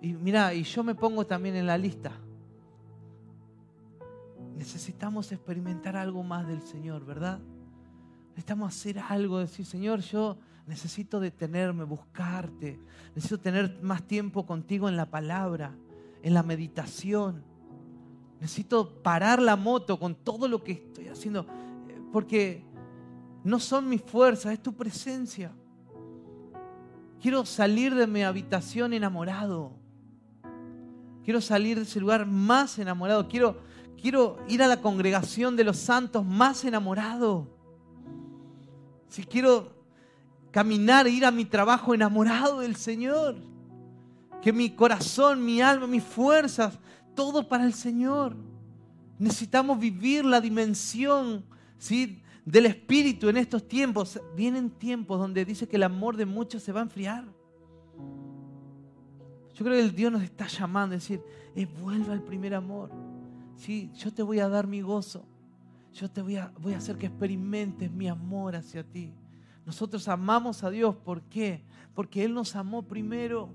Y 0.00 0.12
mira, 0.12 0.52
y 0.54 0.62
yo 0.62 0.84
me 0.84 0.94
pongo 0.94 1.26
también 1.26 1.56
en 1.56 1.66
la 1.66 1.78
lista. 1.78 2.12
Necesitamos 4.56 5.30
experimentar 5.32 5.96
algo 5.96 6.22
más 6.22 6.46
del 6.46 6.62
Señor, 6.62 7.04
¿verdad? 7.04 7.40
Necesitamos 8.30 8.74
hacer 8.74 8.98
algo, 8.98 9.38
decir, 9.38 9.64
Señor, 9.64 10.00
yo 10.00 10.36
necesito 10.66 11.18
detenerme, 11.20 11.84
buscarte. 11.84 12.78
Necesito 13.14 13.40
tener 13.40 13.80
más 13.82 14.02
tiempo 14.02 14.46
contigo 14.46 14.88
en 14.88 14.96
la 14.96 15.10
palabra, 15.10 15.74
en 16.22 16.34
la 16.34 16.42
meditación. 16.42 17.42
Necesito 18.40 19.02
parar 19.02 19.40
la 19.40 19.56
moto 19.56 19.98
con 19.98 20.14
todo 20.14 20.46
lo 20.46 20.62
que 20.62 20.72
estoy 20.72 21.08
haciendo, 21.08 21.46
porque 22.12 22.64
no 23.42 23.58
son 23.58 23.88
mis 23.88 24.02
fuerzas, 24.02 24.52
es 24.52 24.62
tu 24.62 24.74
presencia. 24.74 25.52
Quiero 27.20 27.44
salir 27.44 27.94
de 27.94 28.06
mi 28.06 28.22
habitación 28.22 28.92
enamorado. 28.92 29.72
Quiero 31.24 31.40
salir 31.40 31.76
de 31.76 31.82
ese 31.82 32.00
lugar 32.00 32.26
más 32.26 32.78
enamorado. 32.78 33.28
Quiero, 33.28 33.60
quiero 34.00 34.38
ir 34.48 34.62
a 34.62 34.68
la 34.68 34.80
congregación 34.80 35.56
de 35.56 35.64
los 35.64 35.76
santos 35.76 36.24
más 36.24 36.64
enamorado. 36.64 37.48
Si 39.08 39.24
quiero 39.24 39.76
caminar 40.50 41.06
ir 41.06 41.24
a 41.24 41.30
mi 41.30 41.44
trabajo 41.44 41.94
enamorado 41.94 42.60
del 42.60 42.76
Señor. 42.76 43.36
Que 44.40 44.52
mi 44.52 44.70
corazón, 44.70 45.44
mi 45.44 45.60
alma, 45.60 45.86
mis 45.86 46.04
fuerzas, 46.04 46.78
todo 47.14 47.48
para 47.48 47.64
el 47.64 47.74
Señor. 47.74 48.36
Necesitamos 49.18 49.80
vivir 49.80 50.24
la 50.24 50.40
dimensión 50.40 51.44
¿sí? 51.78 52.20
Del 52.52 52.66
Espíritu 52.66 53.28
en 53.28 53.36
estos 53.36 53.68
tiempos. 53.68 54.20
Vienen 54.34 54.70
tiempos 54.70 55.18
donde 55.18 55.44
dice 55.44 55.68
que 55.68 55.76
el 55.76 55.82
amor 55.82 56.16
de 56.16 56.24
muchos 56.24 56.62
se 56.62 56.72
va 56.72 56.80
a 56.80 56.84
enfriar. 56.84 57.24
Yo 59.54 59.64
creo 59.64 59.76
que 59.76 59.82
el 59.82 59.94
Dios 59.94 60.10
nos 60.10 60.22
está 60.22 60.46
llamando 60.46 60.94
a 60.94 60.98
decir, 60.98 61.20
eh, 61.54 61.66
vuelva 61.66 62.14
al 62.14 62.22
primer 62.22 62.54
amor. 62.54 62.90
¿Sí? 63.56 63.90
Yo 63.94 64.12
te 64.14 64.22
voy 64.22 64.38
a 64.38 64.48
dar 64.48 64.66
mi 64.66 64.80
gozo. 64.80 65.26
Yo 65.92 66.10
te 66.10 66.22
voy 66.22 66.36
a, 66.36 66.52
voy 66.60 66.74
a 66.74 66.78
hacer 66.78 66.96
que 66.96 67.06
experimentes 67.06 67.90
mi 67.90 68.08
amor 68.08 68.56
hacia 68.56 68.82
ti. 68.82 69.12
Nosotros 69.66 70.08
amamos 70.08 70.64
a 70.64 70.70
Dios. 70.70 70.96
¿Por 70.96 71.22
qué? 71.22 71.64
Porque 71.92 72.24
Él 72.24 72.32
nos 72.32 72.56
amó 72.56 72.82
primero. 72.82 73.50